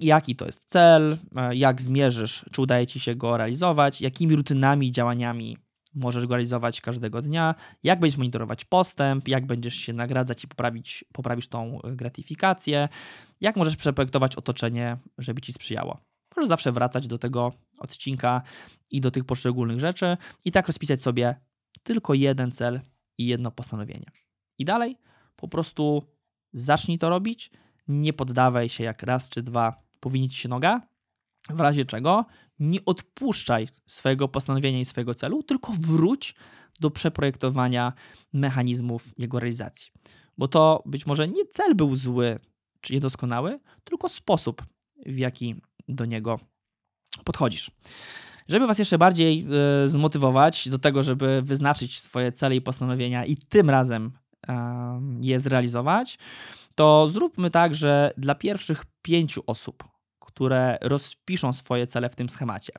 [0.01, 4.93] jaki to jest cel, e, jak zmierzysz, czy udaje ci się go realizować, jakimi rutynami
[4.93, 5.57] działaniami
[5.95, 11.05] możesz go realizować każdego dnia, jak będziesz monitorować postęp, jak będziesz się nagradzać i poprawić,
[11.13, 12.89] poprawisz tą gratyfikację,
[13.41, 15.99] jak możesz przeprojektować otoczenie, żeby ci sprzyjało.
[16.37, 18.43] Możesz zawsze wracać do tego odcinka
[18.91, 21.35] i do tych poszczególnych rzeczy i tak rozpisać sobie
[21.83, 22.81] tylko jeden cel
[23.19, 24.11] i jedno postanowienie.
[24.59, 24.97] I dalej
[25.37, 26.03] po prostu
[26.53, 27.51] zacznij to robić,
[27.89, 30.81] nie poddawaj się jak raz czy dwa powinni ci się noga,
[31.51, 32.25] w razie czego
[32.59, 36.35] nie odpuszczaj swojego postanowienia i swojego celu, tylko wróć
[36.81, 37.93] do przeprojektowania
[38.33, 39.91] mechanizmów jego realizacji.
[40.39, 42.39] Bo to być może nie cel był zły
[42.81, 44.63] czy niedoskonały, tylko sposób,
[45.07, 45.57] w jaki
[45.89, 46.41] do niego
[47.25, 47.71] podchodzisz.
[48.49, 49.47] Żeby Was jeszcze bardziej
[49.85, 54.53] y, zmotywować do tego, żeby wyznaczyć swoje cele i postanowienia i tym razem y,
[55.23, 56.19] je zrealizować,
[56.81, 59.85] to zróbmy tak, że dla pierwszych pięciu osób,
[60.19, 62.73] które rozpiszą swoje cele w tym schemacie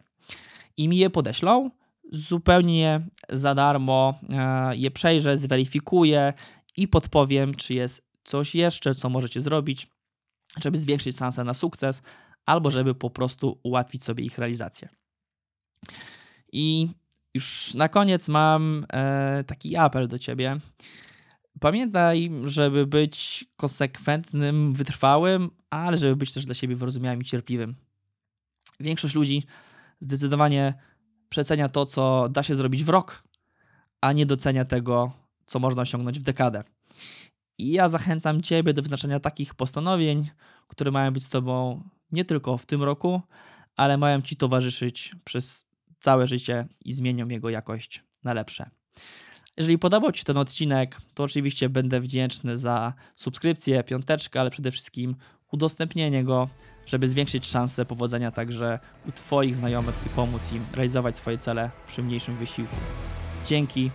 [0.77, 1.71] i mi je podeślą,
[2.11, 6.33] zupełnie za darmo e, je przejrzę, zweryfikuję
[6.77, 9.87] i podpowiem, czy jest coś jeszcze, co możecie zrobić,
[10.57, 12.01] żeby zwiększyć szansę na sukces,
[12.45, 14.89] albo żeby po prostu ułatwić sobie ich realizację.
[16.51, 16.89] I
[17.33, 20.59] już na koniec mam e, taki apel do ciebie.
[21.61, 27.75] Pamiętaj, żeby być konsekwentnym, wytrwałym, ale żeby być też dla siebie wyrozumiałym i cierpliwym.
[28.79, 29.43] Większość ludzi
[29.99, 30.73] zdecydowanie
[31.29, 33.23] przecenia to, co da się zrobić w rok,
[34.01, 35.11] a nie docenia tego,
[35.45, 36.63] co można osiągnąć w dekadę.
[37.57, 40.29] I ja zachęcam Ciebie do wyznaczenia takich postanowień,
[40.67, 43.21] które mają być z Tobą nie tylko w tym roku,
[43.75, 45.65] ale mają Ci towarzyszyć przez
[45.99, 48.69] całe życie i zmienią jego jakość na lepsze.
[49.57, 55.15] Jeżeli podobał Ci ten odcinek, to oczywiście będę wdzięczny za subskrypcję, piąteczkę, ale przede wszystkim
[55.51, 56.49] udostępnienie go,
[56.85, 62.03] żeby zwiększyć szanse powodzenia także u Twoich znajomych i pomóc im realizować swoje cele przy
[62.03, 62.75] mniejszym wysiłku.
[63.45, 63.91] Dzięki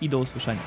[0.00, 0.62] i do usłyszenia.